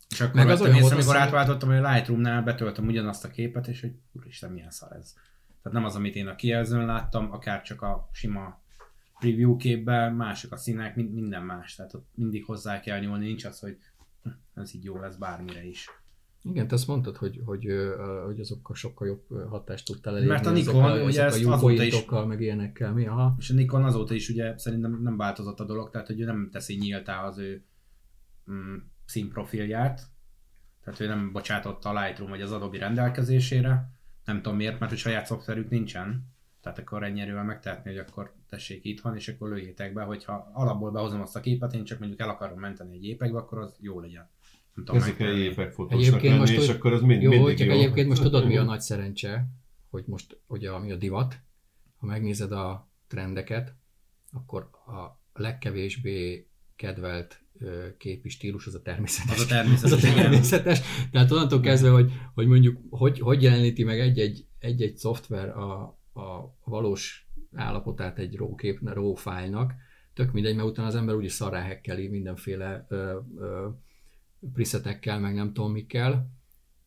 És 0.09 0.21
akkor 0.21 0.35
Meg 0.35 0.49
az 0.49 0.61
olyan 0.61 0.75
észre, 0.75 0.93
amikor 0.93 1.17
átváltottam, 1.17 1.69
hogy 1.69 1.77
a 1.77 1.91
Lightroom-nál 1.91 2.41
betöltöm 2.41 2.87
ugyanazt 2.87 3.25
a 3.25 3.29
képet, 3.29 3.67
és 3.67 3.81
hogy 3.81 3.95
úristen, 4.11 4.51
milyen 4.51 4.69
szar 4.69 4.91
ez. 4.91 5.13
Tehát 5.61 5.77
nem 5.77 5.85
az, 5.85 5.95
amit 5.95 6.15
én 6.15 6.27
a 6.27 6.35
kijelzőn 6.35 6.85
láttam, 6.85 7.31
akár 7.31 7.61
csak 7.61 7.81
a 7.81 8.09
sima 8.11 8.61
preview 9.19 9.55
képben, 9.55 10.13
mások 10.13 10.51
a 10.51 10.57
színek, 10.57 10.95
mind- 10.95 11.13
minden 11.13 11.43
más. 11.43 11.75
Tehát 11.75 11.93
ott 11.93 12.07
mindig 12.15 12.45
hozzá 12.45 12.79
kell 12.79 12.99
nyúlni, 12.99 13.25
nincs 13.25 13.45
az, 13.45 13.59
hogy 13.59 13.77
hm, 14.23 14.29
ez 14.53 14.75
így 14.75 14.83
jó 14.83 14.99
lesz 14.99 15.15
bármire 15.15 15.65
is. 15.65 15.89
Igen, 16.43 16.67
te 16.67 16.75
azt 16.75 16.87
mondtad, 16.87 17.17
hogy, 17.17 17.41
hogy, 17.45 17.67
hogy 18.25 18.39
azokkal 18.39 18.75
sokkal 18.75 19.07
jobb 19.07 19.49
hatást 19.49 19.85
tudtál 19.85 20.13
elérni. 20.13 20.31
Mert 20.31 20.45
a 20.45 20.51
ezek 20.51 20.73
Nikon, 20.73 20.91
a, 20.91 21.03
ugye 21.03 21.23
ezek 21.23 21.39
ezt 21.39 21.49
a 21.49 21.53
azóta 21.53 21.83
is- 21.83 22.05
meg 22.27 22.41
ilyenekkel. 22.41 22.93
Mi? 22.93 23.07
Aha. 23.07 23.35
És 23.39 23.49
a 23.49 23.53
Nikon 23.53 23.83
azóta 23.83 24.13
is 24.13 24.29
ugye 24.29 24.57
szerintem 24.57 25.01
nem 25.01 25.17
változott 25.17 25.59
a 25.59 25.65
dolog, 25.65 25.89
tehát 25.89 26.07
hogy 26.07 26.21
ő 26.21 26.25
nem 26.25 26.49
teszi 26.51 26.75
nyíltá 26.75 27.23
az 27.23 27.37
ő 27.37 27.65
mm, 28.51 28.75
színprofilját, 29.05 30.01
tehát 30.83 30.99
ő 30.99 31.07
nem 31.07 31.31
bocsátotta 31.31 31.89
a 31.89 32.03
Lightroom 32.03 32.29
vagy 32.29 32.41
az 32.41 32.51
Adobe 32.51 32.77
rendelkezésére, 32.77 33.91
nem 34.25 34.41
tudom 34.41 34.57
miért, 34.57 34.79
mert 34.79 34.91
hogy 34.91 34.99
saját 34.99 35.25
szoftverük 35.25 35.69
nincsen, 35.69 36.31
tehát 36.61 36.79
akkor 36.79 37.03
ennyi 37.03 37.21
erővel 37.21 37.43
megtehetni, 37.43 37.91
hogy 37.91 37.99
akkor 37.99 38.33
tessék 38.49 38.85
itt 38.85 39.01
van, 39.01 39.15
és 39.15 39.27
akkor 39.27 39.49
lőjétek 39.49 39.93
be, 39.93 40.03
hogyha 40.03 40.51
alapból 40.53 40.91
behozom 40.91 41.21
azt 41.21 41.35
a 41.35 41.39
képet, 41.39 41.73
én 41.73 41.83
csak 41.83 41.99
mondjuk 41.99 42.21
el 42.21 42.29
akarom 42.29 42.59
menteni 42.59 42.95
egy 42.95 43.05
épekbe, 43.05 43.37
akkor 43.37 43.57
az 43.57 43.75
jó 43.79 43.99
legyen. 43.99 44.29
Nem 44.73 44.85
tudom 44.85 45.01
Ezek 45.01 45.17
megtenni. 45.17 45.39
épek 45.39 45.71
fotósnak 45.71 45.99
Egyébként 45.99 46.23
lenni, 46.23 46.39
most 46.39 46.69
és 46.69 46.69
akkor 46.69 46.93
az 46.93 47.01
mind, 47.01 47.21
Jó, 47.21 47.29
mindig 47.29 47.57
csak 47.57 47.67
jó. 47.67 47.73
egyébként 47.73 48.07
most 48.07 48.21
tudod, 48.21 48.47
mi 48.47 48.57
a 48.57 48.63
nagy 48.63 48.79
szerencse, 48.79 49.47
hogy 49.89 50.03
most 50.07 50.39
ugye 50.47 50.69
ami 50.71 50.91
a 50.91 50.95
divat, 50.95 51.39
ha 51.97 52.05
megnézed 52.05 52.51
a 52.51 52.91
trendeket, 53.07 53.75
akkor 54.31 54.69
a 54.71 55.21
legkevésbé 55.33 56.47
kedvelt 56.75 57.41
képi 57.97 58.29
stílus 58.29 58.67
az 58.67 58.75
a 58.75 58.81
természetes. 58.81 59.35
Az 59.35 59.43
a 59.43 59.47
természetes, 59.47 59.91
az 59.97 60.03
a 60.03 60.13
természetes. 60.13 60.81
Tehát 61.11 61.31
onnantól 61.31 61.59
kezdve, 61.59 61.89
hogy, 61.89 62.11
hogy 62.33 62.47
mondjuk 62.47 62.77
hogy, 62.89 63.19
hogy 63.19 63.41
jeleníti 63.41 63.83
meg 63.83 63.99
egy-egy, 63.99 64.45
egy-egy 64.59 64.97
szoftver 64.97 65.49
a, 65.49 65.81
a 66.13 66.55
valós 66.63 67.27
állapotát 67.55 68.19
egy 68.19 68.35
RAW 68.35 68.55
kép, 68.55 68.79
RAW 68.83 69.13
fájlnak, 69.13 69.73
tök 70.13 70.31
mindegy, 70.31 70.55
mert 70.55 70.67
utána 70.67 70.87
az 70.87 70.95
ember 70.95 71.15
úgyis 71.15 71.31
szarrá 71.31 71.61
hekkeli 71.61 72.07
mindenféle 72.07 72.85
ö, 72.89 73.19
ö, 73.37 73.67
presetekkel, 74.53 75.19
meg 75.19 75.33
nem 75.33 75.53
tudom 75.53 75.71
mikkel, 75.71 76.31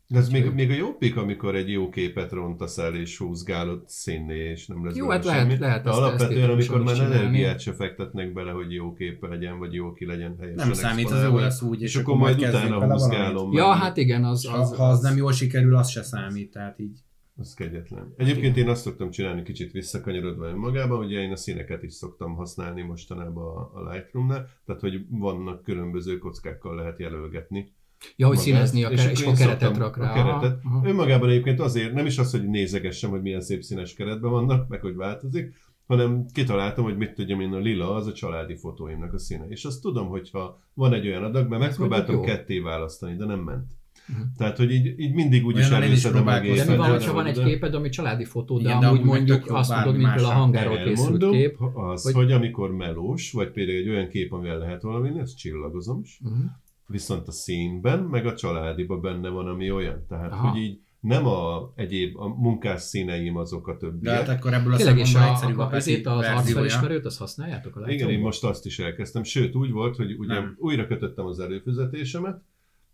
De 0.09 0.19
ez 0.19 0.29
még, 0.29 0.51
még 0.53 0.71
a 0.71 0.75
jobbik, 0.75 1.17
amikor 1.17 1.55
egy 1.55 1.71
jó 1.71 1.89
képet 1.89 2.33
rontasz 2.33 2.79
el, 2.79 2.95
és 2.95 3.19
húzgálod 3.19 3.83
színné, 3.87 4.51
és 4.51 4.67
nem 4.67 4.85
lesz 4.85 4.97
Jó, 4.97 5.09
hát 5.09 5.25
lehet- 5.25 5.41
semmi. 5.41 5.59
lehet 5.59 5.83
De 5.85 5.91
ezt 5.91 5.99
alapvetően, 5.99 6.51
amikor 6.51 6.83
már 6.83 7.01
energiát 7.01 7.61
se 7.61 7.73
fektetnek 7.73 8.33
bele, 8.33 8.51
hogy 8.51 8.73
jó 8.73 8.93
kép 8.93 9.23
legyen, 9.29 9.59
vagy 9.59 9.73
jó 9.73 9.93
ki 9.93 10.07
legyen 10.07 10.37
helyesen 10.39 10.67
Nem 10.67 10.73
számít, 10.73 11.11
az 11.11 11.23
jó 11.23 11.39
lesz 11.39 11.63
úgy, 11.63 11.83
és, 11.83 11.97
akkor 11.97 12.17
majd 12.17 12.39
utána 12.39 12.93
húzgálom. 12.93 13.53
Ja, 13.53 13.73
hát 13.73 13.97
igen, 13.97 14.25
az, 14.25 14.47
Ha, 14.47 14.57
az, 14.59 14.77
ha 14.77 14.89
az 14.89 15.01
nem 15.01 15.17
jól 15.17 15.33
sikerül, 15.33 15.77
az 15.77 15.89
se 15.89 16.03
számít, 16.03 16.51
tehát 16.51 16.79
így 16.79 16.99
Az 17.39 17.55
kegyetlen. 17.55 18.15
Egyébként 18.17 18.57
én 18.57 18.69
azt 18.69 18.83
szoktam 18.83 19.11
csinálni 19.11 19.43
kicsit 19.43 19.73
visszakanyarodva 19.73 20.47
önmagában, 20.47 20.99
hogy 20.99 21.13
én 21.13 21.33
a 21.33 21.37
színeket 21.37 21.83
is 21.83 21.93
szoktam 21.93 22.35
használni 22.35 22.83
mostanában 22.83 23.71
a, 23.73 23.91
Lightroom-nál, 23.91 24.49
tehát 24.67 24.81
hogy 24.81 25.07
vannak 25.09 25.63
különböző 25.63 26.19
kockákkal 26.19 26.75
lehet 26.75 26.99
jelölgetni. 26.99 27.73
Ja, 28.17 28.27
hogy 28.27 28.37
magát, 28.37 28.53
színezni 28.53 28.85
a 28.85 28.89
keret, 28.89 29.11
és, 29.11 29.21
én 29.21 29.27
akkor 29.27 29.39
keretet 29.39 29.77
rak 29.77 29.97
rá. 29.97 30.11
A 30.11 30.15
keretet. 30.15 30.61
Aha, 30.65 30.77
aha. 30.77 30.89
Önmagában 30.89 31.29
egyébként 31.29 31.61
azért 31.61 31.93
nem 31.93 32.07
is 32.07 32.19
az, 32.19 32.31
hogy 32.31 32.49
nézegessem, 32.49 33.11
hogy 33.11 33.23
milyen 33.23 33.41
szép 33.41 33.63
színes 33.63 33.95
keretben 33.95 34.31
vannak, 34.31 34.69
meg 34.69 34.81
hogy 34.81 34.95
változik, 34.95 35.55
hanem 35.87 36.27
kitaláltam, 36.33 36.85
hogy 36.85 36.97
mit 36.97 37.15
tudjam 37.15 37.41
én, 37.41 37.53
a 37.53 37.59
lila 37.59 37.95
az 37.95 38.07
a 38.07 38.13
családi 38.13 38.57
fotóimnak 38.57 39.13
a 39.13 39.19
színe. 39.19 39.47
És 39.49 39.65
azt 39.65 39.83
tudom, 39.83 40.09
hogyha 40.09 40.61
van 40.75 40.93
egy 40.93 41.07
olyan 41.07 41.25
adag, 41.25 41.49
mert 41.49 41.63
megpróbáltam 41.63 42.23
ketté 42.23 42.59
választani, 42.59 43.17
de 43.17 43.25
nem 43.25 43.41
ment. 43.41 43.73
Mhm. 44.07 44.21
Tehát, 44.37 44.57
hogy 44.57 44.71
így, 44.73 44.99
így 45.01 45.13
mindig 45.15 45.45
úgy 45.45 45.57
is 45.59 45.71
én 45.71 45.79
is 45.79 45.85
előszedem 45.85 46.17
a 46.19 46.23
próbálkoztam. 46.23 46.67
De 46.67 46.73
mi 46.73 46.79
van, 46.79 46.91
hogyha 46.91 47.13
van 47.13 47.27
egy 47.27 47.35
de- 47.37 47.45
képed, 47.45 47.75
ami 47.75 47.89
családi 47.89 48.25
fotó, 48.25 48.57
de 48.59 48.63
Igen, 48.69 48.81
de 48.81 48.87
amúgy 48.87 49.03
mondjuk 49.05 49.51
azt 49.51 49.71
mondod, 49.75 49.97
mint 49.97 50.09
például 50.15 50.31
a 50.31 50.35
hangáról 50.39 50.77
készült 50.85 51.31
kép. 51.31 51.57
az, 51.75 52.03
hogy- 52.03 52.15
hogy... 52.15 52.33
amikor 52.33 52.71
melós, 52.75 53.33
vagy 53.33 53.51
például 53.51 53.79
egy 53.79 53.89
olyan 53.89 54.09
kép, 54.09 54.33
amivel 54.33 54.59
lehet 54.59 54.83
valamit, 54.83 55.17
ezt 55.17 55.37
csillagozom 55.37 56.01
is, 56.03 56.21
Uh-huh. 56.25 56.39
viszont 56.87 57.29
a 57.29 57.33
színben, 57.33 57.99
meg 57.99 58.27
a 58.27 58.35
családiba 58.35 58.97
benne 58.99 59.29
van, 59.29 59.47
ami 59.49 59.71
olyan. 59.71 60.05
Tehát, 60.09 60.33
Aha. 60.33 60.49
hogy 60.49 60.61
így 60.61 60.81
nem 61.01 61.27
a 61.27 61.73
egyéb, 61.75 62.17
a 62.21 62.29
munkás 62.29 62.83
színeim 62.83 63.37
azok 63.37 63.69
a 63.69 63.77
De 63.77 64.11
hát 64.11 64.25
többiek. 64.25 64.39
akkor 64.39 64.53
ebből 64.55 64.73
a 64.73 64.77
Tényleg, 64.77 64.97
szempontból 65.07 65.23
a, 65.23 65.31
egyszerűbb 65.33 65.59
a, 65.59 65.67
Peti 65.67 66.03
az 66.05 66.27
arcfelismerőt, 66.37 67.05
azt 67.05 67.19
használjátok 67.19 67.77
a 67.77 67.91
Igen, 67.91 68.11
én 68.11 68.21
most 68.21 68.45
azt 68.45 68.67
is 68.67 68.79
elkezdtem. 68.79 69.23
Sőt, 69.23 69.55
úgy 69.55 69.71
volt, 69.71 69.97
hogy 69.97 70.13
ugye 70.19 70.35
Nem. 70.35 70.57
újra 70.59 70.87
kötöttem 70.87 71.27
az 71.27 71.39
előfizetésemet, 71.41 72.41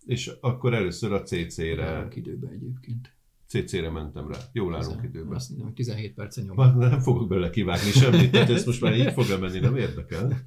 és 0.07 0.33
akkor 0.41 0.75
először 0.75 1.13
a 1.13 1.23
CC-re, 1.23 1.65
Járunk 1.85 2.17
időben 2.17 2.51
egyébként. 2.53 3.15
CC-re 3.47 3.91
mentem 3.91 4.29
rá. 4.29 4.39
Jól 4.53 4.75
állunk 4.75 4.89
Tizen- 4.97 5.05
időben. 5.05 5.35
Azt 5.35 5.49
mondom, 5.49 5.67
hogy 5.67 5.77
17 5.77 6.15
percen 6.15 6.45
nyom. 6.45 6.57
Már 6.57 6.75
Nem 6.75 7.01
fogok 7.01 7.29
belőle 7.29 7.51
kivágni 7.51 7.91
semmit, 7.91 8.31
tehát 8.31 8.51
ez 8.51 8.65
most 8.67 8.81
már 8.81 8.97
így 8.97 9.13
fog 9.13 9.41
menni, 9.41 9.59
nem 9.59 9.77
érdekel. 9.77 10.43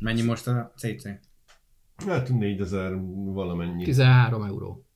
Mennyi 0.00 0.22
most 0.22 0.46
a 0.46 0.72
CC? 0.76 1.08
Hát 1.96 2.28
4000 2.28 3.00
valamennyi. 3.32 3.84
13 3.84 4.42
euró. 4.42 4.86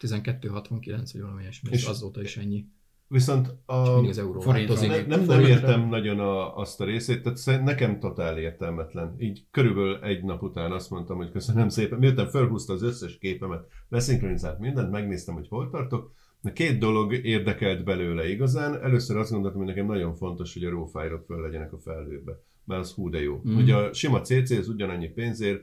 12,69 0.00 1.10
vagy 1.12 1.20
valami 1.22 1.40
ilyesmi. 1.42 1.72
Ez 1.72 1.78
És- 1.78 1.86
azóta 1.86 2.22
is 2.22 2.36
ennyi. 2.36 2.66
Viszont 3.12 3.54
a, 3.66 3.74
az 3.74 4.18
euró 4.18 4.40
forint 4.40 4.68
változik. 4.68 4.90
van. 4.90 5.06
ne, 5.06 5.16
nem, 5.16 5.24
nem 5.24 5.40
értem 5.40 5.88
nagyon 5.88 6.18
a, 6.20 6.56
azt 6.56 6.80
a 6.80 6.84
részét, 6.84 7.22
tehát 7.22 7.64
nekem 7.64 7.98
totál 7.98 8.38
értelmetlen. 8.38 9.14
Így 9.18 9.44
körülbelül 9.50 9.98
egy 10.02 10.24
nap 10.24 10.42
után 10.42 10.72
azt 10.72 10.90
mondtam, 10.90 11.16
hogy 11.16 11.30
köszönöm 11.30 11.68
szépen. 11.68 11.98
Miután 11.98 12.28
felhúzta 12.28 12.72
az 12.72 12.82
összes 12.82 13.18
képemet, 13.18 13.66
leszinkronizált 13.88 14.58
mindent, 14.58 14.90
megnéztem, 14.90 15.34
hogy 15.34 15.48
hol 15.48 15.70
tartok. 15.70 16.12
De 16.40 16.52
két 16.52 16.78
dolog 16.78 17.12
érdekelt 17.12 17.84
belőle 17.84 18.28
igazán. 18.28 18.82
Először 18.82 19.16
azt 19.16 19.30
gondoltam, 19.30 19.60
hogy 19.60 19.68
nekem 19.68 19.86
nagyon 19.86 20.14
fontos, 20.14 20.52
hogy 20.52 20.64
a 20.64 20.70
raw 20.70 20.84
fájlok 20.84 21.24
föl 21.24 21.40
legyenek 21.40 21.72
a 21.72 21.78
felhőbe. 21.78 22.32
Mert 22.64 22.80
az 22.80 22.92
hú 22.92 23.10
de 23.10 23.22
jó. 23.22 23.42
Mm. 23.48 23.56
Ugye 23.56 23.74
a 23.74 23.92
sima 23.92 24.20
CC 24.20 24.50
az 24.50 24.68
ugyanannyi 24.68 25.08
pénzért 25.08 25.62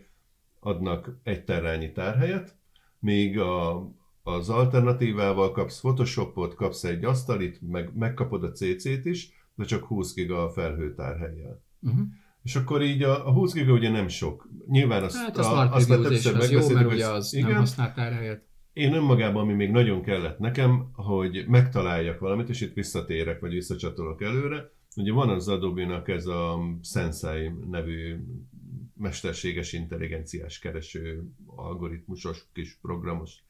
adnak 0.59 1.19
egy 1.23 1.43
terrányi 1.43 1.91
tárhelyet, 1.91 2.55
míg 2.99 3.39
a, 3.39 3.89
az 4.33 4.49
alternatívával 4.49 5.51
kapsz 5.51 5.79
Photoshopot, 5.79 6.55
kapsz 6.55 6.83
egy 6.83 7.05
asztalit, 7.05 7.59
meg, 7.61 7.91
megkapod 7.95 8.43
a 8.43 8.51
CC-t 8.51 9.05
is, 9.05 9.31
de 9.55 9.65
csak 9.65 9.83
20 9.83 10.13
giga 10.13 10.43
a 10.43 10.49
felhőtárhelyjel. 10.49 11.63
Uh-huh. 11.81 12.07
És 12.43 12.55
akkor 12.55 12.81
így 12.81 13.03
a, 13.03 13.27
a 13.27 13.31
20 13.31 13.53
giga 13.53 13.73
ugye 13.73 13.89
nem 13.89 14.07
sok. 14.07 14.49
Nyilván 14.67 15.03
azt, 15.03 15.15
Hát 15.15 15.37
a 15.37 15.43
Smart 15.43 15.73
azt 15.73 15.89
már 15.89 15.99
többször 15.99 16.35
az 16.35 16.51
jó, 16.51 16.69
mert 16.69 16.93
ugye 16.93 17.07
az 17.07 17.33
igen, 17.33 17.49
nem 17.49 17.59
használt 17.59 17.95
tárhelyet. 17.95 18.47
én 18.73 18.93
önmagában, 18.93 19.41
ami 19.41 19.53
még 19.53 19.71
nagyon 19.71 20.01
kellett 20.01 20.39
nekem, 20.39 20.89
hogy 20.93 21.45
megtaláljak 21.47 22.19
valamit, 22.19 22.49
és 22.49 22.61
itt 22.61 22.73
visszatérek, 22.73 23.39
vagy 23.39 23.51
visszacsatolok 23.51 24.21
előre. 24.21 24.71
Ugye 24.95 25.11
van 25.11 25.29
az 25.29 25.47
Adobe-nak 25.47 26.07
ez 26.07 26.25
a 26.25 26.59
Sensei 26.83 27.51
nevű 27.69 28.15
mesterséges 28.97 29.73
intelligenciás 29.73 30.59
kereső 30.59 31.23
algoritmusos 31.55 32.47
kis 32.53 32.77
programos 32.81 33.43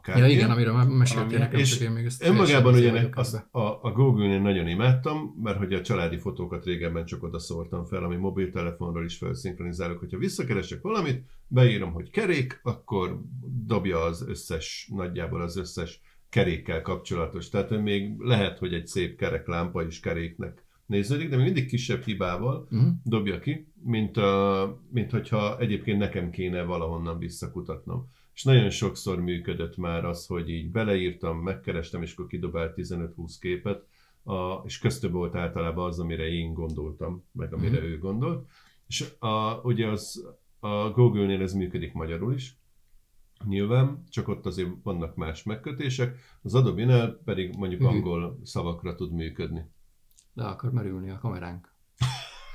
akár. 0.00 0.18
Ja 0.18 0.26
igen, 0.26 0.50
amiről 0.50 0.72
már 0.72 0.86
meséltél 0.86 1.38
nekem, 1.38 1.60
és 1.60 1.80
én 1.80 1.90
még 1.90 2.04
ezt 2.04 2.24
Önmagában 2.24 2.74
ugye 2.74 3.08
azt, 3.14 3.32
vagyok 3.32 3.48
a, 3.50 3.88
a 3.88 3.92
Google-nél 3.92 4.40
nagyon 4.40 4.68
imádtam, 4.68 5.34
mert 5.42 5.58
hogy 5.58 5.72
a 5.72 5.80
családi 5.80 6.18
fotókat 6.18 6.64
régebben 6.64 7.04
csak 7.04 7.22
oda 7.22 7.38
szórtam 7.38 7.84
fel, 7.84 8.04
ami 8.04 8.16
mobiltelefonról 8.16 9.04
is 9.04 9.16
felszinkronizálok. 9.16 9.98
Hogyha 9.98 10.18
visszakeresek 10.18 10.82
valamit, 10.82 11.24
beírom, 11.46 11.92
hogy 11.92 12.10
kerék, 12.10 12.60
akkor 12.62 13.20
dobja 13.66 14.02
az 14.02 14.24
összes, 14.28 14.90
nagyjából 14.94 15.40
az 15.40 15.56
összes 15.56 16.00
kerékkel 16.28 16.82
kapcsolatos. 16.82 17.48
Tehát 17.48 17.82
még 17.82 18.18
lehet, 18.18 18.58
hogy 18.58 18.74
egy 18.74 18.86
szép 18.86 19.16
kerek 19.16 19.46
lámpa 19.46 19.86
is 19.86 20.00
keréknek 20.00 20.64
néződik, 20.86 21.28
de 21.28 21.36
még 21.36 21.44
mindig 21.44 21.66
kisebb 21.66 22.02
hibával. 22.02 22.66
Mhm. 22.70 22.88
dobja 23.04 23.38
ki, 23.38 23.72
mint, 23.82 24.16
a, 24.16 24.80
mint 24.90 25.10
hogyha 25.10 25.58
egyébként 25.58 25.98
nekem 25.98 26.30
kéne 26.30 26.62
valahonnan 26.62 27.18
visszakutatnom. 27.18 28.08
És 28.34 28.44
nagyon 28.44 28.70
sokszor 28.70 29.20
működött 29.20 29.76
már 29.76 30.04
az, 30.04 30.26
hogy 30.26 30.48
így 30.48 30.70
beleírtam, 30.70 31.38
megkerestem, 31.38 32.02
és 32.02 32.12
akkor 32.12 32.26
kidobált 32.26 32.74
15-20 32.76 33.34
képet, 33.40 33.86
a, 34.24 34.54
és 34.64 34.78
köztük 34.78 35.12
volt 35.12 35.34
általában 35.34 35.86
az, 35.88 35.98
amire 35.98 36.28
én 36.28 36.52
gondoltam, 36.54 37.24
meg 37.32 37.52
amire 37.54 37.76
Mhm. 37.78 37.86
ő 37.86 37.98
gondolt. 37.98 38.48
És 38.86 39.12
a, 39.18 39.54
ugye 39.62 39.86
az, 39.88 40.26
a 40.58 40.90
Google-nél 40.90 41.42
ez 41.42 41.52
működik 41.52 41.92
magyarul 41.92 42.34
is, 42.34 42.56
nyilván, 43.44 44.04
csak 44.10 44.28
ott 44.28 44.46
azért 44.46 44.70
vannak 44.82 45.14
más 45.16 45.42
megkötések, 45.42 46.18
az 46.42 46.54
Adobe-nál 46.54 47.20
pedig 47.24 47.56
mondjuk 47.56 47.80
Mhm. 47.80 47.90
angol 47.90 48.38
szavakra 48.42 48.94
tud 48.94 49.12
működni. 49.12 49.64
Le 50.34 50.44
akar 50.46 50.72
merülni 50.72 51.10
a 51.10 51.18
kameránk. 51.18 51.69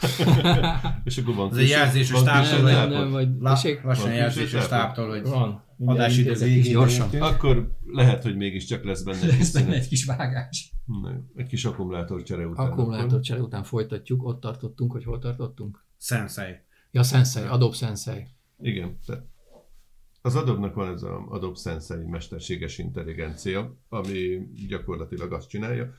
És 1.03 1.17
akkor 1.17 1.35
van 1.35 1.51
Ez 1.51 1.57
egy 1.57 1.69
jelzéses 1.69 2.23
külső 2.23 2.61
nem, 2.61 2.89
nem, 2.89 3.11
vagy 3.11 3.37
tessék? 3.37 3.81
lassan 3.81 4.05
Van 4.07 4.15
jelzéses 4.15 4.67
táptól, 4.67 5.09
hogy 5.09 5.21
Van. 5.23 5.63
Adásidő 5.85 6.33
végén 6.33 6.71
gyorsan. 6.71 7.21
Akkor 7.21 7.71
lehet, 7.85 8.23
hogy 8.23 8.35
mégiscsak 8.35 8.83
lesz 8.83 9.01
benne 9.01 9.21
egy 9.21 9.29
kis 9.29 9.37
Lesz 9.37 9.51
benne 9.51 9.73
egy 9.75 9.87
kis 9.87 10.05
vágás. 10.05 10.73
Egy 11.35 11.47
kis 11.47 11.65
akkumulátor 11.65 12.23
csere 12.23 12.47
után. 12.47 12.65
Akkumulátor 12.65 13.19
csere 13.19 13.41
után 13.41 13.63
folytatjuk, 13.63 14.23
ott 14.23 14.39
tartottunk, 14.39 14.91
hogy 14.91 15.03
hol 15.03 15.19
tartottunk? 15.19 15.85
Sensei. 15.99 16.53
Ja, 16.91 17.03
Sensei, 17.03 17.43
Adobe 17.43 17.75
Sensei. 17.75 18.27
Igen. 18.59 18.99
Tehát 19.05 19.23
az 20.21 20.35
Adobe-nak 20.35 20.73
van 20.73 20.93
ez 20.93 21.03
az 21.03 21.09
Adobe 21.29 21.55
Sensei 21.55 22.05
mesterséges 22.05 22.77
intelligencia, 22.77 23.77
ami 23.89 24.47
gyakorlatilag 24.67 25.33
azt 25.33 25.49
csinálja, 25.49 25.93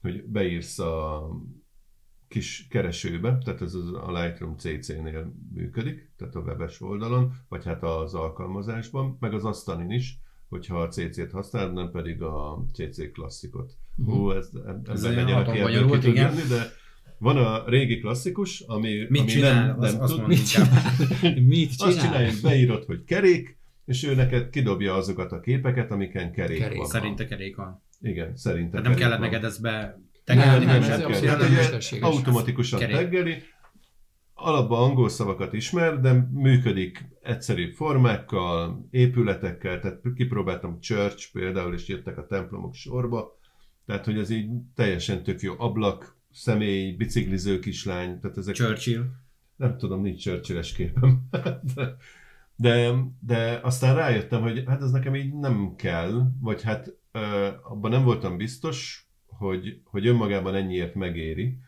hogy 0.00 0.24
beírsz 0.24 0.78
a 0.78 1.22
kis 2.28 2.66
keresőbe, 2.70 3.38
tehát 3.44 3.62
ez 3.62 3.74
az 3.74 3.92
a 3.92 4.12
Lightroom 4.22 4.56
CC-nél 4.56 5.32
működik, 5.54 6.10
tehát 6.16 6.34
a 6.34 6.40
webes 6.40 6.80
oldalon, 6.80 7.32
vagy 7.48 7.64
hát 7.64 7.82
az 7.82 8.14
alkalmazásban, 8.14 9.16
meg 9.20 9.34
az 9.34 9.44
asztalin 9.44 9.90
is, 9.90 10.18
hogyha 10.48 10.80
a 10.80 10.88
CC-t 10.88 11.30
használod, 11.30 11.72
nem 11.72 11.90
pedig 11.90 12.22
a 12.22 12.64
CC 12.72 13.12
klasszikot. 13.12 13.72
Mhm. 13.94 14.10
Hú, 14.10 14.30
ez, 14.30 14.50
Ez 14.86 15.04
olyan 15.04 15.16
legyen, 15.16 15.36
aki 15.38 15.58
ebből 15.58 15.90
ki 15.90 15.98
tud 16.06 16.16
jönni, 16.16 16.42
de 16.48 16.62
van 17.18 17.36
a 17.36 17.68
régi 17.68 17.98
klasszikus, 18.00 18.60
ami, 18.60 19.06
Mit 19.08 19.20
ami 19.20 19.30
csinál? 19.30 19.66
nem, 19.66 19.80
Az- 19.80 19.92
nem 19.92 20.02
azt 20.02 20.12
tud. 20.12 20.20
mondom 20.20 20.38
inkább. 20.38 20.68
Mit 21.54 21.68
Azt 21.70 21.78
csinál? 21.78 22.04
csináljuk, 22.04 22.40
beírod, 22.42 22.84
hogy 22.84 23.04
kerék, 23.04 23.58
és 23.84 24.04
ő 24.04 24.14
neked 24.14 24.50
kidobja 24.50 24.94
azokat 24.94 25.32
a 25.32 25.40
képeket, 25.40 25.90
amiken 25.90 26.32
kerék, 26.32 26.58
Kerék. 26.58 26.78
van. 26.78 26.86
Szerinte 26.86 27.26
kerék 27.26 27.56
van. 27.56 27.82
Igen, 28.00 28.36
szerintem 28.36 28.70
Tehát 28.82 28.86
nem 28.86 28.94
kellett 29.08 29.18
neked 29.30 29.44
ezt 29.44 29.60
be 29.62 30.00
Nem, 30.34 30.38
tegelni, 30.38 30.64
nem, 30.64 30.80
kell. 30.80 30.98
nem 30.98 31.12
Hát 31.12 31.42
ugye 31.42 31.56
mesterséges. 31.56 32.08
Automatikusan 32.08 32.78
teggeli, 32.78 33.42
alapban 34.40 34.82
angol 34.82 35.08
szavakat 35.08 35.52
ismer, 35.52 36.00
de 36.00 36.12
működik 36.32 37.04
egyszerűbb 37.22 37.72
formákkal, 37.72 38.86
épületekkel, 38.90 39.80
tehát 39.80 40.00
kipróbáltam 40.14 40.80
Church 40.80 41.32
például, 41.32 41.74
és 41.74 41.88
jöttek 41.88 42.18
a 42.18 42.26
templomok 42.26 42.74
sorba, 42.74 43.38
tehát 43.86 44.04
hogy 44.04 44.18
ez 44.18 44.30
így 44.30 44.50
teljesen 44.74 45.22
tök 45.22 45.40
jó. 45.40 45.54
Ablak, 45.58 46.16
személy, 46.32 46.92
bicikliző 46.92 47.58
kislány, 47.58 48.20
tehát 48.20 48.36
ezek 48.36 48.54
Churchill. 48.54 49.04
nem 49.56 49.76
tudom, 49.76 50.02
nincs 50.02 50.22
Churchill-es 50.22 50.72
képem. 50.72 51.28
de, 51.74 51.96
de, 52.56 52.94
de 53.20 53.60
aztán 53.62 53.94
rájöttem, 53.94 54.42
hogy 54.42 54.64
hát 54.66 54.82
ez 54.82 54.90
nekem 54.90 55.14
így 55.14 55.34
nem 55.34 55.74
kell, 55.76 56.22
vagy 56.40 56.62
hát 56.62 56.94
ö, 57.12 57.48
abban 57.62 57.90
nem 57.90 58.04
voltam 58.04 58.36
biztos, 58.36 59.07
hogy, 59.38 59.80
hogy 59.84 60.06
önmagában 60.06 60.54
ennyiért 60.54 60.94
megéri, 60.94 61.58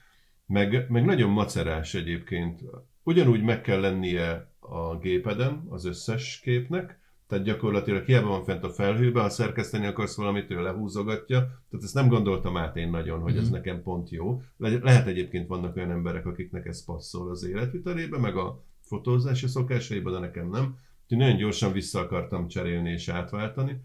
meg, 0.47 0.87
meg 0.89 1.05
nagyon 1.05 1.31
macerás 1.31 1.95
egyébként. 1.95 2.61
Ugyanúgy 3.03 3.43
meg 3.43 3.61
kell 3.61 3.81
lennie 3.81 4.53
a 4.59 4.97
gépeden 4.99 5.67
az 5.69 5.85
összes 5.85 6.41
képnek, 6.43 6.99
tehát 7.27 7.45
gyakorlatilag 7.45 8.05
hiába 8.05 8.29
van 8.29 8.45
fent 8.45 8.65
a 8.65 8.69
felhőbe, 8.71 9.21
ha 9.21 9.29
szerkeszteni 9.29 9.87
akarsz 9.87 10.17
valamit, 10.17 10.51
ő 10.51 10.63
lehúzogatja. 10.63 11.39
Tehát 11.39 11.85
ezt 11.85 11.95
nem 11.95 12.09
gondoltam 12.09 12.57
át 12.57 12.77
én 12.77 12.91
nagyon, 12.91 13.21
hogy 13.21 13.37
ez 13.37 13.45
Mhm. 13.45 13.53
nekem 13.53 13.83
pont 13.83 14.11
jó. 14.11 14.43
Le- 14.57 14.79
Lehet 14.83 15.07
egyébként 15.07 15.47
vannak 15.47 15.77
olyan 15.77 15.91
emberek, 15.91 16.27
akiknek 16.27 16.67
ez 16.67 16.85
passzol 16.85 17.31
az 17.31 17.45
életvitelébe, 17.45 18.19
meg 18.19 18.37
a 18.37 18.65
fotózási 18.81 19.47
szokásaiba, 19.47 20.11
de 20.11 20.19
nekem 20.19 20.49
nem. 20.51 20.77
Úgyhogy 21.03 21.19
nagyon 21.19 21.37
gyorsan 21.37 21.73
vissza 21.73 22.01
akartam 22.01 22.49
cserélni 22.49 22.91
és 22.91 23.09
átváltani. 23.09 23.81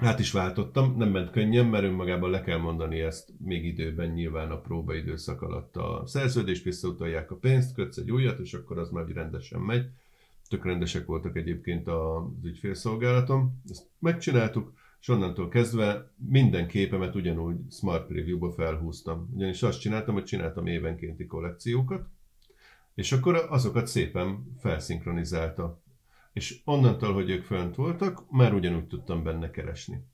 Át 0.00 0.18
is 0.18 0.32
váltottam, 0.32 0.94
nem 0.96 1.08
ment 1.08 1.30
könnyen, 1.30 1.66
mert 1.66 1.84
önmagában 1.84 2.30
le 2.30 2.42
kell 2.42 2.58
mondani 2.58 3.00
ezt 3.00 3.32
még 3.44 3.64
időben 3.64 4.08
nyilván 4.08 4.50
a 4.50 4.60
próbaidőszak 4.60 5.42
alatt 5.42 5.76
a 5.76 6.02
szerződést, 6.06 6.64
visszautalják 6.64 7.30
a 7.30 7.36
pénzt, 7.36 7.74
kötsz 7.74 7.96
egy 7.96 8.10
újat, 8.10 8.38
és 8.38 8.54
akkor 8.54 8.78
az 8.78 8.90
már 8.90 9.08
rendesen 9.08 9.60
megy. 9.60 9.86
Tök 10.48 10.64
rendesek 10.64 11.06
voltak 11.06 11.36
egyébként 11.36 11.88
az 11.88 12.22
ügyfélszolgálatom. 12.42 13.60
Ezt 13.68 13.86
megcsináltuk, 13.98 14.72
és 15.00 15.08
onnantól 15.08 15.48
kezdve 15.48 16.10
minden 16.16 16.66
képemet 16.66 17.14
ugyanúgy 17.14 17.56
Smart 17.70 18.06
Preview-ba 18.06 18.50
felhúztam. 18.50 19.30
Ugyanis 19.34 19.62
azt 19.62 19.80
csináltam, 19.80 20.14
hogy 20.14 20.24
csináltam 20.24 20.66
évenkénti 20.66 21.26
kollekciókat, 21.26 22.06
és 22.94 23.12
akkor 23.12 23.46
azokat 23.48 23.86
szépen 23.86 24.56
felszinkronizálta. 24.58 25.80
És 26.32 26.60
onnantól, 26.64 27.12
hogy 27.12 27.30
ők 27.30 27.44
fönt 27.44 27.74
voltak, 27.74 28.30
már 28.30 28.54
ugyanúgy 28.54 28.86
tudtam 28.86 29.22
benne 29.22 29.50
keresni. 29.50 30.04